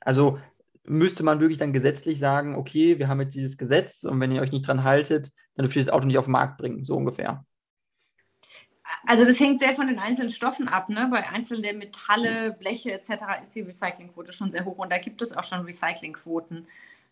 also 0.00 0.38
müsste 0.84 1.24
man 1.24 1.40
wirklich 1.40 1.58
dann 1.58 1.72
gesetzlich 1.72 2.18
sagen, 2.18 2.54
okay, 2.54 2.98
wir 2.98 3.08
haben 3.08 3.20
jetzt 3.20 3.34
dieses 3.34 3.58
Gesetz 3.58 4.04
und 4.04 4.20
wenn 4.20 4.32
ihr 4.32 4.42
euch 4.42 4.52
nicht 4.52 4.66
dran 4.66 4.84
haltet, 4.84 5.32
dann 5.54 5.64
dürft 5.64 5.76
ihr 5.76 5.84
das 5.84 5.92
Auto 5.92 6.06
nicht 6.06 6.18
auf 6.18 6.26
den 6.26 6.32
Markt 6.32 6.58
bringen, 6.58 6.84
so 6.84 6.96
ungefähr. 6.96 7.44
Also 9.06 9.24
das 9.24 9.40
hängt 9.40 9.60
sehr 9.60 9.74
von 9.74 9.88
den 9.88 9.98
einzelnen 9.98 10.30
Stoffen 10.30 10.68
ab. 10.68 10.88
Ne? 10.88 11.08
Bei 11.10 11.28
einzelnen 11.28 11.78
Metalle, 11.78 12.56
Bleche 12.58 12.92
etc. 12.92 13.40
ist 13.42 13.54
die 13.54 13.62
Recyclingquote 13.62 14.32
schon 14.32 14.50
sehr 14.50 14.64
hoch 14.64 14.78
und 14.78 14.90
da 14.90 14.98
gibt 14.98 15.22
es 15.22 15.36
auch 15.36 15.44
schon 15.44 15.64
Recyclingquoten. 15.64 16.66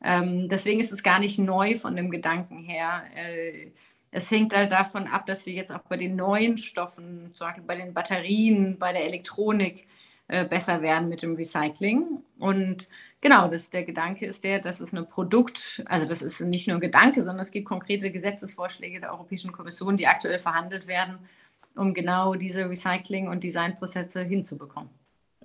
Ähm, 0.05 0.49
deswegen 0.49 0.81
ist 0.81 0.93
es 0.93 1.03
gar 1.03 1.19
nicht 1.19 1.39
neu 1.39 1.77
von 1.77 1.97
dem 1.97 2.11
Gedanken 2.11 2.59
her. 2.59 3.05
Äh, 3.17 3.71
es 4.11 4.31
hängt 4.31 4.55
halt 4.55 4.71
davon 4.71 5.09
ab, 5.09 5.27
dass 5.27 5.47
wir 5.47 5.55
jetzt 5.55 5.73
auch 5.73 5.81
bei 5.89 5.97
den 5.97 6.15
neuen 6.15 6.59
Stoffen, 6.59 7.31
zum 7.33 7.47
Beispiel 7.49 7.65
bei 7.65 7.77
den 7.77 7.95
Batterien, 7.95 8.79
bei 8.79 8.93
der 8.93 9.07
Elektronik, 9.07 9.89
äh, 10.29 10.45
besser 10.45 10.83
werden 10.83 11.09
mit 11.09 11.23
dem 11.23 11.35
Recycling. 11.35 12.23
Und 12.39 12.89
genau, 13.23 13.49
das, 13.49 13.71
der 13.71 13.85
Gedanke 13.85 14.27
ist 14.27 14.45
der, 14.45 14.61
dass 14.61 14.81
es 14.81 14.93
ein 14.93 15.09
Produkt, 15.09 15.83
also 15.87 16.07
das 16.07 16.23
ist 16.23 16.41
nicht 16.41 16.69
nur 16.69 16.77
ein 16.77 16.81
Gedanke, 16.81 17.23
sondern 17.23 17.41
es 17.41 17.51
gibt 17.51 17.67
konkrete 17.67 18.11
Gesetzesvorschläge 18.11 19.01
der 19.01 19.13
Europäischen 19.13 19.53
Kommission, 19.53 19.97
die 19.97 20.07
aktuell 20.07 20.39
verhandelt 20.39 20.87
werden, 20.87 21.19
um 21.75 21.95
genau 21.95 22.35
diese 22.35 22.69
Recycling- 22.69 23.29
und 23.29 23.43
Designprozesse 23.43 24.23
hinzubekommen. 24.23 24.91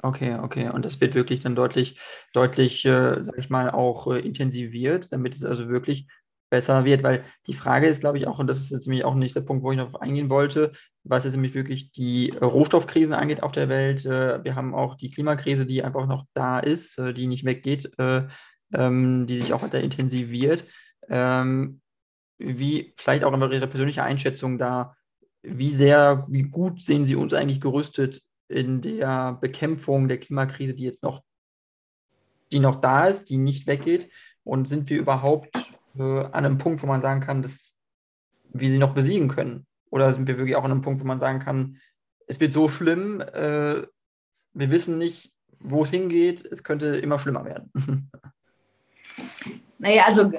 Okay, 0.01 0.37
okay. 0.41 0.69
Und 0.69 0.85
das 0.85 1.01
wird 1.01 1.13
wirklich 1.15 1.41
dann 1.41 1.55
deutlich, 1.55 1.99
deutlich, 2.33 2.85
äh, 2.85 3.23
sag 3.23 3.37
ich 3.37 3.49
mal, 3.49 3.69
auch 3.69 4.07
äh, 4.07 4.19
intensiviert, 4.19 5.11
damit 5.11 5.35
es 5.35 5.43
also 5.43 5.67
wirklich 5.67 6.07
besser 6.49 6.85
wird, 6.85 7.03
weil 7.03 7.23
die 7.47 7.53
Frage 7.53 7.87
ist, 7.87 7.99
glaube 7.99 8.17
ich, 8.17 8.25
auch, 8.25 8.39
und 8.39 8.47
das 8.47 8.59
ist 8.59 8.71
jetzt 8.71 8.87
nämlich 8.87 9.03
auch 9.03 9.13
nicht 9.13 9.35
der 9.35 9.41
Punkt, 9.41 9.63
wo 9.63 9.71
ich 9.71 9.77
noch 9.77 9.93
eingehen 9.95 10.29
wollte, 10.29 10.71
was 11.03 11.23
jetzt 11.25 11.33
nämlich 11.33 11.53
wirklich 11.53 11.91
die 11.91 12.31
Rohstoffkrisen 12.41 13.13
angeht 13.13 13.43
auf 13.43 13.51
der 13.51 13.69
Welt. 13.69 14.05
Äh, 14.05 14.43
wir 14.43 14.55
haben 14.55 14.73
auch 14.73 14.95
die 14.95 15.11
Klimakrise, 15.11 15.65
die 15.65 15.83
einfach 15.83 16.07
noch 16.07 16.25
da 16.33 16.59
ist, 16.59 16.97
äh, 16.97 17.13
die 17.13 17.27
nicht 17.27 17.43
weggeht, 17.45 17.91
äh, 17.99 18.27
ähm, 18.73 19.27
die 19.27 19.37
sich 19.39 19.53
auch 19.53 19.61
weiter 19.61 19.81
intensiviert. 19.81 20.63
Ähm, 21.09 21.81
wie 22.39 22.93
vielleicht 22.97 23.25
auch 23.25 23.33
immer 23.33 23.51
Ihre 23.51 23.67
persönliche 23.67 24.03
Einschätzung 24.03 24.57
da, 24.57 24.95
wie 25.43 25.71
sehr, 25.75 26.25
wie 26.29 26.43
gut 26.43 26.81
sehen 26.81 27.05
Sie 27.05 27.15
uns 27.15 27.33
eigentlich 27.33 27.59
gerüstet 27.61 28.21
in 28.49 28.81
der 28.81 29.37
Bekämpfung 29.39 30.07
der 30.07 30.19
Klimakrise, 30.19 30.73
die 30.73 30.83
jetzt 30.83 31.03
noch, 31.03 31.23
die 32.51 32.59
noch 32.59 32.81
da 32.81 33.07
ist, 33.07 33.29
die 33.29 33.37
nicht 33.37 33.67
weggeht? 33.67 34.09
Und 34.43 34.67
sind 34.67 34.89
wir 34.89 34.97
überhaupt 34.97 35.55
äh, 35.97 36.01
an 36.01 36.33
einem 36.33 36.57
Punkt, 36.57 36.81
wo 36.81 36.87
man 36.87 37.01
sagen 37.01 37.21
kann, 37.21 37.41
dass 37.41 37.75
wir 38.51 38.69
sie 38.69 38.79
noch 38.79 38.93
besiegen 38.93 39.29
können? 39.29 39.67
Oder 39.91 40.11
sind 40.13 40.27
wir 40.27 40.37
wirklich 40.37 40.55
auch 40.55 40.63
an 40.63 40.71
einem 40.71 40.81
Punkt, 40.81 40.99
wo 41.01 41.05
man 41.05 41.19
sagen 41.19 41.39
kann, 41.39 41.77
es 42.27 42.39
wird 42.39 42.53
so 42.53 42.67
schlimm, 42.67 43.21
äh, 43.21 43.85
wir 44.53 44.71
wissen 44.71 44.97
nicht, 44.97 45.31
wo 45.59 45.83
es 45.83 45.89
hingeht, 45.89 46.45
es 46.45 46.63
könnte 46.63 46.97
immer 46.97 47.19
schlimmer 47.19 47.45
werden? 47.45 47.71
naja, 49.77 50.03
also 50.07 50.31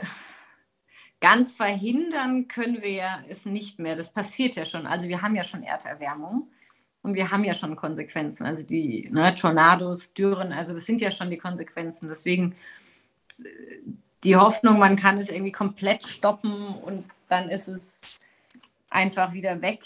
ganz 1.20 1.52
verhindern 1.52 2.48
können 2.48 2.82
wir 2.82 3.24
es 3.28 3.44
nicht 3.44 3.78
mehr. 3.78 3.94
Das 3.94 4.12
passiert 4.12 4.54
ja 4.56 4.64
schon. 4.64 4.86
Also 4.86 5.08
wir 5.08 5.22
haben 5.22 5.34
ja 5.34 5.44
schon 5.44 5.62
Erderwärmung 5.62 6.50
und 7.02 7.14
wir 7.14 7.30
haben 7.30 7.44
ja 7.44 7.54
schon 7.54 7.76
Konsequenzen. 7.76 8.46
Also 8.46 8.66
die 8.66 9.08
ne, 9.10 9.34
Tornados, 9.34 10.12
Dürren, 10.12 10.52
also 10.52 10.72
das 10.72 10.84
sind 10.84 11.00
ja 11.00 11.10
schon 11.10 11.30
die 11.30 11.38
Konsequenzen. 11.38 12.08
Deswegen 12.08 12.54
die 14.24 14.36
Hoffnung, 14.36 14.78
man 14.78 14.96
kann 14.96 15.18
es 15.18 15.30
irgendwie 15.30 15.52
komplett 15.52 16.06
stoppen 16.06 16.74
und 16.74 17.04
dann 17.28 17.48
ist 17.48 17.68
es 17.68 18.26
einfach 18.90 19.32
wieder 19.32 19.62
weg. 19.62 19.84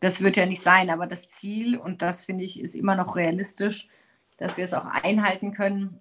Das 0.00 0.20
wird 0.20 0.36
ja 0.36 0.46
nicht 0.46 0.60
sein, 0.60 0.90
aber 0.90 1.06
das 1.06 1.30
Ziel, 1.30 1.76
und 1.76 2.02
das 2.02 2.24
finde 2.24 2.44
ich, 2.44 2.60
ist 2.60 2.74
immer 2.74 2.96
noch 2.96 3.16
realistisch, 3.16 3.88
dass 4.36 4.56
wir 4.56 4.64
es 4.64 4.74
auch 4.74 4.86
einhalten 4.86 5.52
können, 5.52 6.00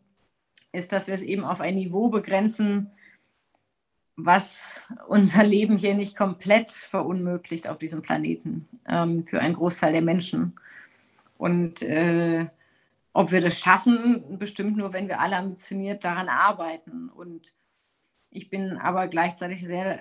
ist, 0.72 0.92
dass 0.92 1.08
wir 1.08 1.14
es 1.14 1.22
eben 1.22 1.46
auf 1.46 1.62
ein 1.62 1.76
Niveau 1.76 2.10
begrenzen, 2.10 2.92
was 4.16 4.88
unser 5.08 5.44
Leben 5.44 5.78
hier 5.78 5.96
nicht 5.96 6.16
komplett 6.16 6.72
verunmöglicht 6.72 7.68
auf 7.68 7.78
diesem 7.78 8.02
Planeten 8.02 8.68
ähm, 8.88 9.24
für 9.24 9.40
einen 9.40 9.56
Großteil 9.56 9.94
der 9.94 10.02
Menschen. 10.02 10.54
Und 11.38 11.82
äh, 11.82 12.48
ob 13.12 13.32
wir 13.32 13.42
das 13.42 13.60
schaffen, 13.60 14.38
bestimmt 14.38 14.78
nur, 14.78 14.94
wenn 14.94 15.08
wir 15.08 15.20
alle 15.20 15.38
ambitioniert 15.38 16.04
daran 16.04 16.30
arbeiten. 16.30 17.10
Und 17.10 17.54
ich 18.30 18.50
bin 18.50 18.78
aber 18.78 19.08
gleichzeitig 19.08 19.62
sehr 19.66 20.00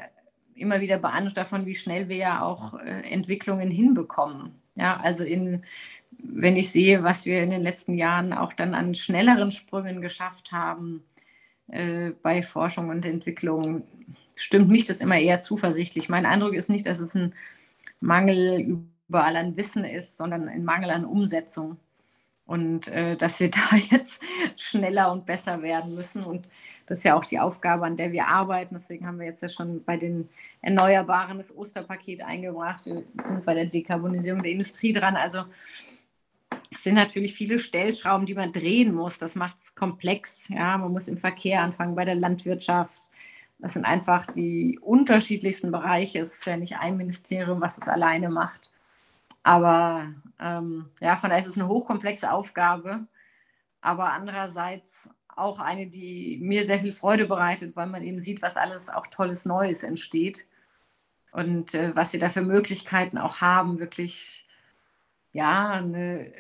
immer 0.55 0.81
wieder 0.81 0.99
beeindruckt 0.99 1.37
davon, 1.37 1.67
wie 1.67 1.75
schnell 1.75 2.09
wir 2.09 2.17
ja 2.17 2.43
auch 2.43 2.75
äh, 2.75 3.03
Entwicklungen 3.11 3.71
hinbekommen. 3.71 4.55
Ja, 4.75 4.99
also 5.01 5.25
in, 5.25 5.63
wenn 6.19 6.57
ich 6.57 6.71
sehe, 6.71 7.03
was 7.03 7.27
wir 7.27 7.43
in 7.43 7.51
den 7.51 7.63
letzten 7.63 7.95
Jahren 7.95 8.33
auch 8.33 8.53
dann 8.53 8.75
an 8.75 8.95
schnelleren 8.95 9.51
Sprüngen 9.51 10.01
geschafft 10.01 10.53
haben 10.53 11.03
bei 11.67 12.43
Forschung 12.43 12.91
und 12.91 13.05
Entwicklung, 13.07 13.85
stimmt 14.35 14.69
mich 14.69 14.87
das 14.87 15.01
immer 15.01 15.19
eher 15.19 15.41
zuversichtlich. 15.41 16.09
Mein 16.09 16.27
Eindruck 16.27 16.55
ist 16.55 16.71
nicht, 16.71 16.87
dass 16.87 16.99
es 16.99 17.15
ein 17.15 17.35
Mangel 18.01 18.85
überall 19.09 19.37
an 19.37 19.57
Wissen 19.57 19.85
ist, 19.85 20.17
sondern 20.17 20.49
ein 20.49 20.65
Mangel 20.65 20.91
an 20.91 21.05
Umsetzung 21.05 21.77
und 22.47 22.89
äh, 22.89 23.17
dass 23.17 23.41
wir 23.41 23.51
da 23.71 23.77
jetzt 23.91 24.23
schneller 24.57 25.13
und 25.13 25.27
besser 25.27 25.63
werden 25.63 25.95
müssen. 25.95 26.25
Und 26.25 26.51
das 26.87 26.99
ist 26.99 27.05
ja 27.05 27.17
auch 27.17 27.25
die 27.25 27.39
Aufgabe, 27.39 27.87
an 27.87 27.97
der 27.97 28.13
wir 28.13 28.27
arbeiten. 28.29 28.75
Deswegen 28.75 29.07
haben 29.07 29.19
wir 29.19 29.27
jetzt 29.27 29.43
ja 29.43 29.49
schon 29.49 29.85
bei 29.85 29.97
den 29.97 30.29
Erneuerbaren 30.61 31.39
das 31.39 31.55
Osterpaket 31.55 32.23
eingebracht. 32.23 32.85
Wir 32.87 33.05
sind 33.17 33.45
bei 33.45 33.55
der 33.55 33.67
Dekarbonisierung 33.67 34.43
der 34.43 34.53
Industrie 34.53 34.93
dran. 34.93 35.17
Also 35.17 35.45
es 36.75 36.83
sind 36.83 36.95
natürlich 36.95 37.35
viele 37.35 37.59
Stellschrauben, 37.59 38.27
die 38.27 38.35
man 38.35 38.53
drehen 38.53 38.95
muss. 38.95 39.19
Das 39.19 39.35
macht 39.35 39.59
es 39.59 39.75
komplex. 39.75 40.49
Ja, 40.49 40.79
man 40.79 40.93
muss 40.93 41.09
im 41.09 41.19
Verkehr 41.19 41.63
anfangen, 41.63 41.95
bei 41.95 42.05
der 42.05 42.15
Landwirtschaft. 42.15 43.03
Das 43.59 43.75
sind 43.75 43.85
einfach 43.85 44.27
die 44.27 44.79
unterschiedlichsten 44.81 45.71
Bereiche. 45.71 46.21
Es 46.21 46.35
ist 46.35 46.47
ja 46.47 46.57
nicht 46.57 46.79
ein 46.79 46.97
Ministerium, 46.97 47.61
was 47.61 47.79
es 47.79 47.89
alleine 47.89 48.29
macht. 48.29 48.73
Aber 49.43 50.13
ähm, 50.41 50.91
ja, 51.01 51.17
von 51.17 51.31
daher 51.31 51.43
ist 51.43 51.49
es 51.49 51.59
eine 51.59 51.69
hochkomplexe 51.69 52.31
Aufgabe, 52.31 53.07
aber 53.81 54.13
andererseits 54.13 55.11
auch 55.29 55.61
eine, 55.61 55.87
die 55.87 56.39
mir 56.43 56.65
sehr 56.65 56.81
viel 56.81 56.93
Freude 56.93 57.27
bereitet, 57.27 57.75
weil 57.77 57.87
man 57.87 58.03
eben 58.03 58.21
sieht, 58.21 58.43
was 58.43 58.57
alles 58.57 58.89
auch 58.89 59.07
tolles 59.07 59.45
Neues 59.45 59.83
entsteht 59.83 60.47
und 61.33 61.75
äh, 61.75 61.95
was 61.97 62.13
wir 62.13 62.21
da 62.21 62.31
für 62.31 62.43
Möglichkeiten 62.43 63.19
auch 63.19 63.41
haben, 63.41 63.79
wirklich 63.79 64.47
ja, 65.33 65.71
eine, 65.71 66.33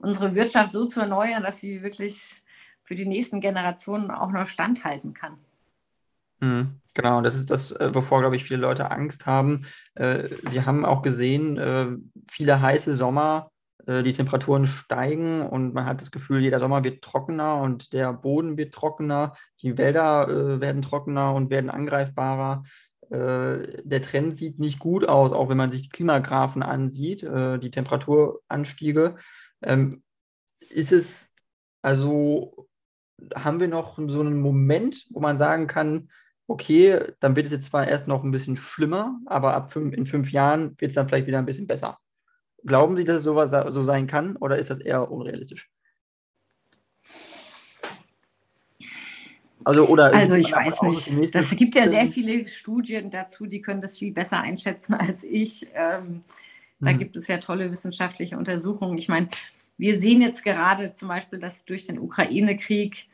unsere 0.00 0.34
Wirtschaft 0.34 0.72
so 0.72 0.86
zu 0.86 1.00
erneuern, 1.00 1.42
dass 1.42 1.60
sie 1.60 1.82
wirklich 1.82 2.42
für 2.82 2.94
die 2.94 3.06
nächsten 3.06 3.40
Generationen 3.40 4.10
auch 4.10 4.30
noch 4.32 4.46
standhalten 4.46 5.14
kann. 5.14 5.38
Mhm. 6.40 6.80
Genau, 6.94 7.20
das 7.20 7.36
ist 7.36 7.50
das, 7.50 7.70
äh, 7.72 7.94
wovor, 7.94 8.20
glaube 8.20 8.36
ich, 8.36 8.44
viele 8.44 8.60
Leute 8.60 8.90
Angst 8.90 9.26
haben. 9.26 9.66
Äh, 9.94 10.24
wir 10.50 10.66
haben 10.66 10.84
auch 10.84 11.02
gesehen, 11.02 11.56
äh, 11.56 11.86
viele 12.28 12.60
heiße 12.60 12.96
Sommer, 12.96 13.50
die 13.86 14.12
Temperaturen 14.12 14.66
steigen 14.66 15.40
und 15.40 15.72
man 15.72 15.86
hat 15.86 16.02
das 16.02 16.10
Gefühl, 16.10 16.42
jeder 16.42 16.60
Sommer 16.60 16.84
wird 16.84 17.02
trockener 17.02 17.56
und 17.56 17.94
der 17.94 18.12
Boden 18.12 18.58
wird 18.58 18.74
trockener, 18.74 19.34
die 19.62 19.78
Wälder 19.78 20.60
werden 20.60 20.82
trockener 20.82 21.32
und 21.32 21.48
werden 21.48 21.70
angreifbarer. 21.70 22.62
Der 23.10 24.02
Trend 24.02 24.36
sieht 24.36 24.60
nicht 24.60 24.78
gut 24.78 25.04
aus, 25.04 25.32
auch 25.32 25.48
wenn 25.48 25.56
man 25.56 25.72
sich 25.72 25.82
die 25.82 25.88
Klimagraphen 25.88 26.62
ansieht, 26.62 27.22
die 27.22 27.70
Temperaturanstiege. 27.70 29.16
Ähm, 29.62 30.04
ist 30.68 30.92
es 30.92 31.28
also, 31.82 32.68
haben 33.34 33.60
wir 33.60 33.68
noch 33.68 33.98
so 34.06 34.20
einen 34.20 34.40
Moment, 34.40 35.06
wo 35.10 35.20
man 35.20 35.38
sagen 35.38 35.66
kann, 35.66 36.10
okay, 36.46 37.00
dann 37.20 37.36
wird 37.36 37.46
es 37.46 37.52
jetzt 37.52 37.66
zwar 37.66 37.88
erst 37.88 38.06
noch 38.08 38.22
ein 38.24 38.30
bisschen 38.30 38.56
schlimmer, 38.56 39.18
aber 39.26 39.54
ab 39.54 39.72
fünf, 39.72 39.94
in 39.94 40.06
fünf 40.06 40.30
Jahren 40.32 40.80
wird 40.80 40.90
es 40.90 40.94
dann 40.94 41.08
vielleicht 41.08 41.26
wieder 41.26 41.38
ein 41.38 41.46
bisschen 41.46 41.66
besser. 41.66 41.98
Glauben 42.64 42.96
Sie, 42.96 43.04
dass 43.04 43.18
es 43.18 43.24
sowas 43.24 43.50
so 43.72 43.82
sein 43.82 44.06
kann 44.06 44.36
oder 44.36 44.58
ist 44.58 44.70
das 44.70 44.78
eher 44.78 45.10
unrealistisch? 45.10 45.70
Also, 49.64 49.86
oder 49.88 50.12
also 50.14 50.36
ich 50.36 50.52
weiß 50.52 50.82
nicht. 50.82 51.34
Das 51.34 51.50
gibt 51.54 51.74
ja 51.74 51.88
sehr 51.88 52.06
viele 52.06 52.46
Studien 52.46 53.10
dazu, 53.10 53.46
die 53.46 53.60
können 53.60 53.82
das 53.82 53.98
viel 53.98 54.12
besser 54.12 54.40
einschätzen 54.40 54.94
als 54.94 55.24
ich. 55.24 55.66
Ähm, 55.74 56.22
da 56.80 56.90
hm. 56.90 56.98
gibt 56.98 57.16
es 57.16 57.28
ja 57.28 57.38
tolle 57.38 57.70
wissenschaftliche 57.70 58.38
Untersuchungen. 58.38 58.96
Ich 58.98 59.08
meine, 59.08 59.28
wir 59.76 59.98
sehen 59.98 60.22
jetzt 60.22 60.44
gerade 60.44 60.94
zum 60.94 61.08
Beispiel, 61.08 61.38
dass 61.38 61.64
durch 61.64 61.86
den 61.86 61.98
Ukraine-Krieg 61.98 63.06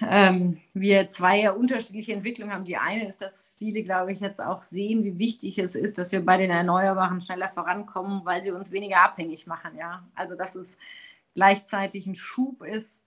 ähm, 0.00 0.60
wir 0.72 1.08
zwei 1.08 1.40
ja 1.40 1.52
unterschiedliche 1.52 2.12
Entwicklungen 2.12 2.52
haben. 2.52 2.64
Die 2.64 2.76
eine 2.76 3.06
ist, 3.06 3.22
dass 3.22 3.54
viele, 3.58 3.82
glaube 3.82 4.12
ich, 4.12 4.20
jetzt 4.20 4.40
auch 4.40 4.62
sehen, 4.62 5.04
wie 5.04 5.18
wichtig 5.18 5.58
es 5.58 5.74
ist, 5.74 5.98
dass 5.98 6.10
wir 6.10 6.24
bei 6.24 6.36
den 6.36 6.50
Erneuerbaren 6.50 7.20
schneller 7.20 7.48
vorankommen, 7.48 8.24
weil 8.24 8.42
sie 8.42 8.50
uns 8.50 8.72
weniger 8.72 9.02
abhängig 9.02 9.46
machen. 9.46 9.76
Ja? 9.78 10.06
Also 10.14 10.36
dass 10.36 10.54
es 10.54 10.76
gleichzeitig 11.34 12.06
ein 12.06 12.14
Schub 12.14 12.62
ist, 12.62 13.04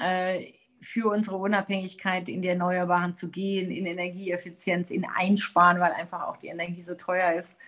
äh, 0.00 0.52
für 0.84 1.10
unsere 1.10 1.36
Unabhängigkeit 1.36 2.28
in 2.28 2.42
die 2.42 2.48
Erneuerbaren 2.48 3.14
zu 3.14 3.30
gehen, 3.30 3.70
in 3.70 3.86
Energieeffizienz, 3.86 4.90
in 4.90 5.04
Einsparen, 5.04 5.80
weil 5.80 5.92
einfach 5.92 6.22
auch 6.22 6.36
die 6.36 6.48
Energie 6.48 6.82
so 6.82 6.94
teuer 6.94 7.32
ist. 7.32 7.58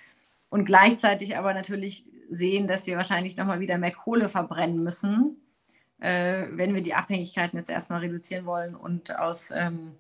Und 0.50 0.64
gleichzeitig 0.64 1.36
aber 1.36 1.54
natürlich 1.54 2.04
sehen, 2.30 2.66
dass 2.66 2.86
wir 2.86 2.96
wahrscheinlich 2.96 3.36
nochmal 3.36 3.60
wieder 3.60 3.78
mehr 3.78 3.92
Kohle 3.92 4.28
verbrennen 4.28 4.82
müssen 4.82 5.36
äh, 6.00 6.46
wenn 6.50 6.74
wir 6.74 6.82
die 6.82 6.94
Abhängigkeiten 6.94 7.58
jetzt 7.58 7.70
erstmal 7.70 8.00
reduzieren 8.00 8.46
wollen 8.46 8.74
und 8.74 9.16
aus, 9.18 9.50
ähm, 9.50 9.92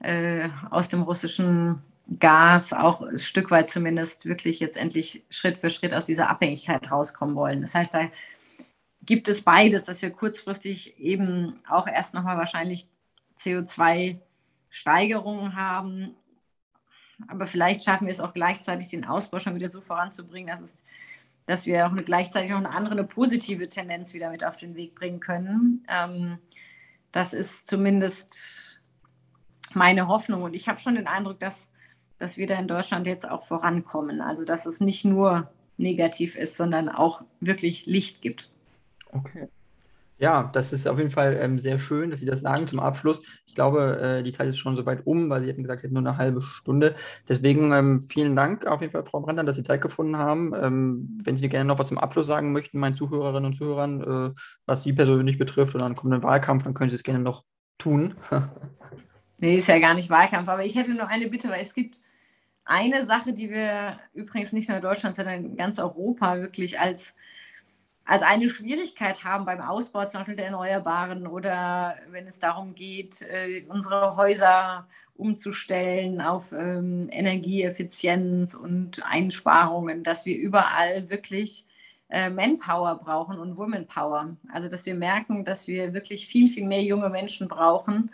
äh, 0.00 0.48
aus 0.70 0.88
dem 0.88 1.02
russischen 1.02 1.82
Gas 2.18 2.72
auch 2.72 3.02
ein 3.02 3.18
Stück 3.18 3.50
weit 3.50 3.68
zumindest 3.68 4.26
wirklich 4.26 4.60
jetzt 4.60 4.76
endlich 4.76 5.24
Schritt 5.28 5.58
für 5.58 5.70
Schritt 5.70 5.92
aus 5.92 6.06
dieser 6.06 6.30
Abhängigkeit 6.30 6.90
rauskommen 6.90 7.34
wollen. 7.34 7.60
Das 7.60 7.74
heißt, 7.74 7.94
da 7.94 8.08
gibt 9.06 9.28
es 9.28 9.42
beides, 9.42 9.84
dass 9.84 10.02
wir 10.02 10.10
kurzfristig 10.10 10.98
eben 10.98 11.60
auch 11.68 11.86
erst 11.86 12.14
nochmal 12.14 12.36
wahrscheinlich 12.36 12.88
CO2-Steigerungen 13.38 15.54
haben. 15.56 16.16
Aber 17.28 17.46
vielleicht 17.46 17.84
schaffen 17.84 18.06
wir 18.06 18.12
es 18.12 18.20
auch 18.20 18.34
gleichzeitig, 18.34 18.90
den 18.90 19.06
Ausbau 19.06 19.38
schon 19.38 19.54
wieder 19.54 19.68
so 19.68 19.80
voranzubringen, 19.80 20.48
dass 20.48 20.60
es 20.60 20.74
dass 21.46 21.64
wir 21.64 21.86
auch 21.86 21.92
eine, 21.92 22.02
gleichzeitig 22.02 22.50
noch 22.50 22.58
eine 22.58 22.70
andere, 22.70 22.94
eine 22.94 23.04
positive 23.04 23.68
Tendenz 23.68 24.12
wieder 24.14 24.30
mit 24.30 24.44
auf 24.44 24.56
den 24.56 24.74
Weg 24.74 24.96
bringen 24.96 25.20
können. 25.20 25.86
Ähm, 25.88 26.38
das 27.12 27.32
ist 27.32 27.68
zumindest 27.68 28.80
meine 29.72 30.08
Hoffnung. 30.08 30.42
Und 30.42 30.54
ich 30.54 30.68
habe 30.68 30.80
schon 30.80 30.96
den 30.96 31.06
Eindruck, 31.06 31.38
dass, 31.38 31.70
dass 32.18 32.36
wir 32.36 32.46
da 32.46 32.58
in 32.58 32.68
Deutschland 32.68 33.06
jetzt 33.06 33.28
auch 33.28 33.44
vorankommen. 33.44 34.20
Also 34.20 34.44
dass 34.44 34.66
es 34.66 34.80
nicht 34.80 35.04
nur 35.04 35.50
negativ 35.76 36.36
ist, 36.36 36.56
sondern 36.56 36.88
auch 36.88 37.22
wirklich 37.40 37.86
Licht 37.86 38.22
gibt. 38.22 38.50
Okay. 39.18 39.48
Ja, 40.18 40.48
das 40.54 40.72
ist 40.72 40.88
auf 40.88 40.98
jeden 40.98 41.10
Fall 41.10 41.36
ähm, 41.38 41.58
sehr 41.58 41.78
schön, 41.78 42.10
dass 42.10 42.20
Sie 42.20 42.26
das 42.26 42.40
sagen 42.40 42.66
zum 42.66 42.80
Abschluss. 42.80 43.20
Ich 43.44 43.54
glaube, 43.54 44.00
äh, 44.00 44.22
die 44.22 44.32
Zeit 44.32 44.48
ist 44.48 44.56
schon 44.58 44.74
soweit 44.74 45.06
um, 45.06 45.28
weil 45.28 45.42
Sie 45.42 45.50
hatten 45.50 45.62
gesagt, 45.62 45.80
Sie 45.80 45.86
hätten 45.86 45.94
nur 45.94 46.06
eine 46.06 46.16
halbe 46.16 46.40
Stunde. 46.40 46.94
Deswegen 47.28 47.70
ähm, 47.72 48.00
vielen 48.00 48.34
Dank 48.34 48.66
auf 48.66 48.80
jeden 48.80 48.92
Fall, 48.92 49.04
Frau 49.04 49.20
Brandner, 49.20 49.44
dass 49.44 49.56
Sie 49.56 49.62
Zeit 49.62 49.82
gefunden 49.82 50.16
haben. 50.16 50.54
Ähm, 50.54 51.18
wenn 51.22 51.36
Sie 51.36 51.48
gerne 51.50 51.66
noch 51.66 51.78
was 51.78 51.88
zum 51.88 51.98
Abschluss 51.98 52.26
sagen 52.26 52.52
möchten, 52.52 52.78
meinen 52.78 52.96
Zuhörerinnen 52.96 53.44
und 53.44 53.56
Zuhörern, 53.56 54.32
äh, 54.32 54.40
was 54.64 54.84
Sie 54.84 54.94
persönlich 54.94 55.36
betrifft 55.36 55.74
oder 55.74 55.84
einen 55.84 55.96
kommenden 55.96 56.22
Wahlkampf, 56.22 56.64
dann 56.64 56.72
können 56.72 56.88
Sie 56.88 56.96
es 56.96 57.02
gerne 57.02 57.22
noch 57.22 57.44
tun. 57.76 58.14
nee, 59.38 59.56
ist 59.56 59.68
ja 59.68 59.78
gar 59.78 59.92
nicht 59.92 60.08
Wahlkampf, 60.08 60.48
aber 60.48 60.64
ich 60.64 60.76
hätte 60.76 60.94
nur 60.94 61.08
eine 61.08 61.28
Bitte, 61.28 61.50
weil 61.50 61.60
es 61.60 61.74
gibt 61.74 62.00
eine 62.64 63.04
Sache, 63.04 63.34
die 63.34 63.50
wir 63.50 64.00
übrigens 64.14 64.52
nicht 64.52 64.68
nur 64.68 64.78
in 64.78 64.82
Deutschland, 64.82 65.14
sondern 65.14 65.44
in 65.44 65.56
ganz 65.56 65.78
Europa 65.78 66.38
wirklich 66.38 66.80
als 66.80 67.14
als 68.06 68.22
eine 68.22 68.48
Schwierigkeit 68.48 69.24
haben 69.24 69.44
beim 69.44 69.60
Ausbau 69.60 70.04
zum 70.06 70.20
Beispiel 70.20 70.36
der 70.36 70.46
Erneuerbaren 70.46 71.26
oder 71.26 71.96
wenn 72.10 72.26
es 72.28 72.38
darum 72.38 72.74
geht, 72.76 73.20
äh, 73.22 73.64
unsere 73.68 74.16
Häuser 74.16 74.86
umzustellen 75.16 76.20
auf 76.20 76.52
ähm, 76.52 77.08
Energieeffizienz 77.10 78.54
und 78.54 79.04
Einsparungen, 79.04 80.04
dass 80.04 80.24
wir 80.24 80.38
überall 80.38 81.10
wirklich 81.10 81.66
äh, 82.08 82.30
Manpower 82.30 82.94
brauchen 82.96 83.38
und 83.40 83.58
Womanpower. 83.58 84.36
Also 84.52 84.68
dass 84.68 84.86
wir 84.86 84.94
merken, 84.94 85.44
dass 85.44 85.66
wir 85.66 85.92
wirklich 85.92 86.28
viel, 86.28 86.46
viel 86.46 86.66
mehr 86.66 86.82
junge 86.82 87.08
Menschen 87.08 87.48
brauchen, 87.48 88.12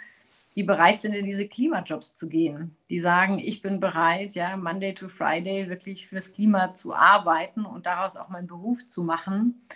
die 0.57 0.63
bereit 0.63 1.01
sind, 1.01 1.15
in 1.15 1.25
diese 1.25 1.49
Klimajobs 1.49 2.15
zu 2.17 2.29
gehen. 2.29 2.77
Die 2.91 3.01
sagen, 3.01 3.39
ich 3.39 3.63
bin 3.63 3.81
bereit, 3.81 4.35
ja, 4.35 4.57
Monday 4.57 4.95
to 4.95 5.09
Friday 5.09 5.69
wirklich 5.69 6.07
fürs 6.07 6.33
Klima 6.33 6.75
zu 6.75 6.95
arbeiten 6.95 7.65
und 7.65 7.87
daraus 7.87 8.17
auch 8.17 8.29
meinen 8.29 8.47
Beruf 8.47 8.87
zu 8.87 9.03
machen. 9.03 9.67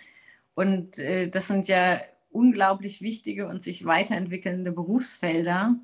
Und 0.53 0.99
äh, 0.99 1.29
das 1.29 1.47
sind 1.47 1.67
ja 1.67 1.99
unglaublich 2.29 3.01
wichtige 3.01 3.47
und 3.47 3.63
sich 3.63 3.85
weiterentwickelnde 3.85 4.71
Berufsfelder. 4.71 5.75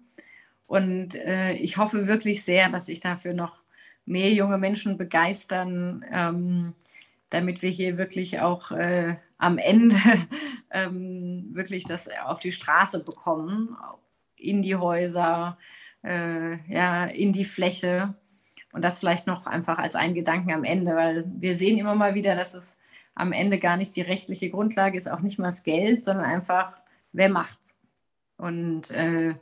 Und 0.67 1.15
äh, 1.15 1.53
ich 1.53 1.77
hoffe 1.77 2.07
wirklich 2.07 2.43
sehr, 2.43 2.69
dass 2.69 2.85
sich 2.87 2.99
dafür 2.99 3.33
noch 3.33 3.63
mehr 4.05 4.31
junge 4.31 4.57
Menschen 4.57 4.97
begeistern, 4.97 6.05
ähm, 6.11 6.73
damit 7.29 7.61
wir 7.61 7.69
hier 7.69 7.97
wirklich 7.97 8.39
auch 8.39 8.71
äh, 8.71 9.15
am 9.37 9.57
Ende 9.57 9.97
ähm, 10.71 11.49
wirklich 11.53 11.85
das 11.85 12.09
auf 12.25 12.39
die 12.39 12.51
Straße 12.51 13.03
bekommen, 13.03 13.75
in 14.43 14.61
die 14.61 14.75
Häuser, 14.75 15.57
äh, 16.03 16.57
ja, 16.71 17.05
in 17.05 17.31
die 17.31 17.45
Fläche. 17.45 18.13
Und 18.73 18.83
das 18.83 18.99
vielleicht 18.99 19.27
noch 19.27 19.45
einfach 19.45 19.77
als 19.77 19.95
einen 19.95 20.15
Gedanken 20.15 20.51
am 20.51 20.63
Ende, 20.63 20.95
weil 20.95 21.25
wir 21.27 21.55
sehen 21.55 21.77
immer 21.77 21.95
mal 21.95 22.15
wieder, 22.15 22.35
dass 22.35 22.53
es 22.53 22.77
am 23.15 23.31
Ende 23.31 23.59
gar 23.59 23.77
nicht 23.77 23.95
die 23.95 24.01
rechtliche 24.01 24.49
Grundlage 24.49 24.97
ist, 24.97 25.09
auch 25.09 25.19
nicht 25.19 25.37
mal 25.37 25.45
das 25.45 25.63
Geld, 25.63 26.03
sondern 26.03 26.25
einfach, 26.25 26.77
wer 27.11 27.29
macht's? 27.29 27.77
Und 28.37 28.89
äh, 28.91 29.35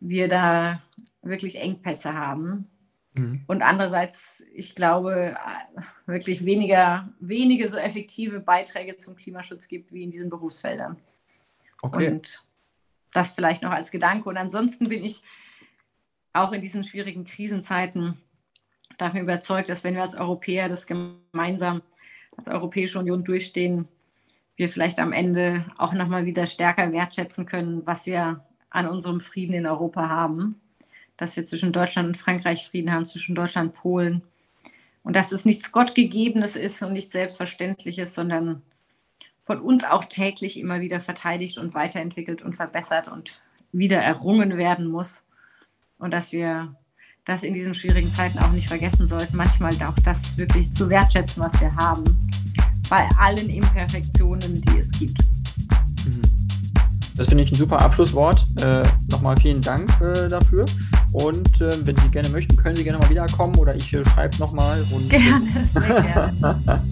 wir 0.00 0.28
da 0.28 0.82
wirklich 1.22 1.60
Engpässe 1.60 2.14
haben. 2.14 2.68
Mhm. 3.14 3.44
Und 3.46 3.62
andererseits, 3.62 4.44
ich 4.52 4.74
glaube, 4.74 5.36
wirklich 6.06 6.44
weniger, 6.44 7.08
wenige 7.20 7.68
so 7.68 7.76
effektive 7.76 8.40
Beiträge 8.40 8.96
zum 8.96 9.16
Klimaschutz 9.16 9.68
gibt 9.68 9.92
wie 9.92 10.02
in 10.02 10.10
diesen 10.10 10.28
Berufsfeldern. 10.28 10.96
Okay. 11.82 12.08
Und 12.08 12.42
das 13.16 13.32
vielleicht 13.32 13.62
noch 13.62 13.70
als 13.70 13.90
Gedanke. 13.90 14.28
Und 14.28 14.36
ansonsten 14.36 14.88
bin 14.88 15.04
ich 15.04 15.22
auch 16.32 16.52
in 16.52 16.60
diesen 16.60 16.84
schwierigen 16.84 17.24
Krisenzeiten 17.24 18.18
davon 18.98 19.20
überzeugt, 19.20 19.68
dass 19.68 19.84
wenn 19.84 19.94
wir 19.94 20.02
als 20.02 20.14
Europäer 20.14 20.68
das 20.68 20.86
gemeinsam 20.86 21.82
als 22.36 22.48
Europäische 22.48 22.98
Union 22.98 23.24
durchstehen, 23.24 23.88
wir 24.56 24.68
vielleicht 24.68 24.98
am 24.98 25.12
Ende 25.12 25.64
auch 25.78 25.92
nochmal 25.92 26.26
wieder 26.26 26.46
stärker 26.46 26.92
wertschätzen 26.92 27.46
können, 27.46 27.86
was 27.86 28.06
wir 28.06 28.44
an 28.70 28.88
unserem 28.88 29.20
Frieden 29.20 29.54
in 29.54 29.66
Europa 29.66 30.08
haben. 30.08 30.60
Dass 31.16 31.36
wir 31.36 31.46
zwischen 31.46 31.72
Deutschland 31.72 32.08
und 32.08 32.16
Frankreich 32.16 32.66
Frieden 32.66 32.92
haben, 32.92 33.06
zwischen 33.06 33.34
Deutschland 33.34 33.70
und 33.70 33.80
Polen. 33.80 34.22
Und 35.02 35.16
dass 35.16 35.32
es 35.32 35.46
nichts 35.46 35.72
Gottgegebenes 35.72 36.56
ist 36.56 36.82
und 36.82 36.92
nichts 36.92 37.12
Selbstverständliches, 37.12 38.14
sondern 38.14 38.62
von 39.46 39.60
uns 39.60 39.84
auch 39.84 40.04
täglich 40.04 40.58
immer 40.58 40.80
wieder 40.80 41.00
verteidigt 41.00 41.56
und 41.56 41.72
weiterentwickelt 41.72 42.42
und 42.42 42.56
verbessert 42.56 43.06
und 43.06 43.40
wieder 43.70 43.98
errungen 43.98 44.56
werden 44.56 44.88
muss. 44.88 45.22
Und 45.98 46.12
dass 46.12 46.32
wir 46.32 46.74
das 47.24 47.44
in 47.44 47.54
diesen 47.54 47.72
schwierigen 47.72 48.12
Zeiten 48.12 48.40
auch 48.40 48.50
nicht 48.50 48.66
vergessen 48.66 49.06
sollten, 49.06 49.36
manchmal 49.36 49.72
auch 49.84 49.94
das 50.04 50.36
wirklich 50.36 50.72
zu 50.72 50.90
wertschätzen, 50.90 51.44
was 51.44 51.60
wir 51.60 51.72
haben, 51.76 52.02
bei 52.90 53.08
allen 53.18 53.48
Imperfektionen, 53.48 54.60
die 54.62 54.78
es 54.78 54.90
gibt. 54.90 55.18
Mhm. 56.04 56.22
Das 57.14 57.28
finde 57.28 57.44
ich 57.44 57.52
ein 57.52 57.54
super 57.56 57.80
Abschlusswort. 57.80 58.44
Äh, 58.60 58.82
Nochmal 59.10 59.36
vielen 59.40 59.62
Dank 59.62 59.88
äh, 60.00 60.26
dafür. 60.26 60.64
Und 61.16 61.62
äh, 61.62 61.70
wenn 61.86 61.96
Sie 61.96 62.10
gerne 62.10 62.28
möchten, 62.28 62.56
können 62.56 62.76
Sie 62.76 62.84
gerne 62.84 62.98
mal 62.98 63.08
wiederkommen 63.08 63.56
oder 63.56 63.74
ich 63.74 63.90
äh, 63.94 64.04
schreibe 64.04 64.36
nochmal. 64.38 64.78
Gerne, 65.08 65.46
sehr 65.72 66.02
gerne. 66.42 66.82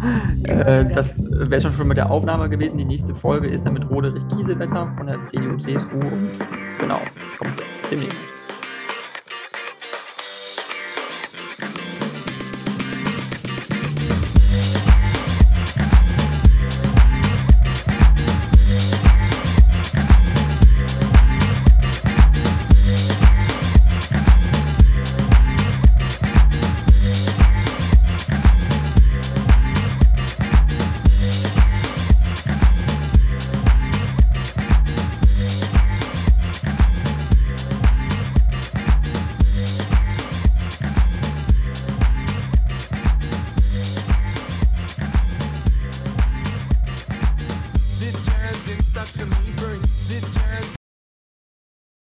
Äh, 0.44 0.94
das 0.94 1.14
wäre 1.18 1.70
schon 1.70 1.88
mit 1.88 1.98
der 1.98 2.10
Aufnahme 2.10 2.48
gewesen. 2.48 2.78
Die 2.78 2.87
nächste 2.87 3.14
Folge 3.14 3.48
ist 3.48 3.66
dann 3.66 3.74
mit 3.74 3.88
Roderich 3.90 4.26
Kiesewetter 4.28 4.90
von 4.96 5.08
der 5.08 5.22
CDU-CSU. 5.24 5.90
Und 5.90 6.38
genau, 6.78 7.00
das 7.22 7.38
kommt 7.38 7.62
demnächst. 7.90 8.22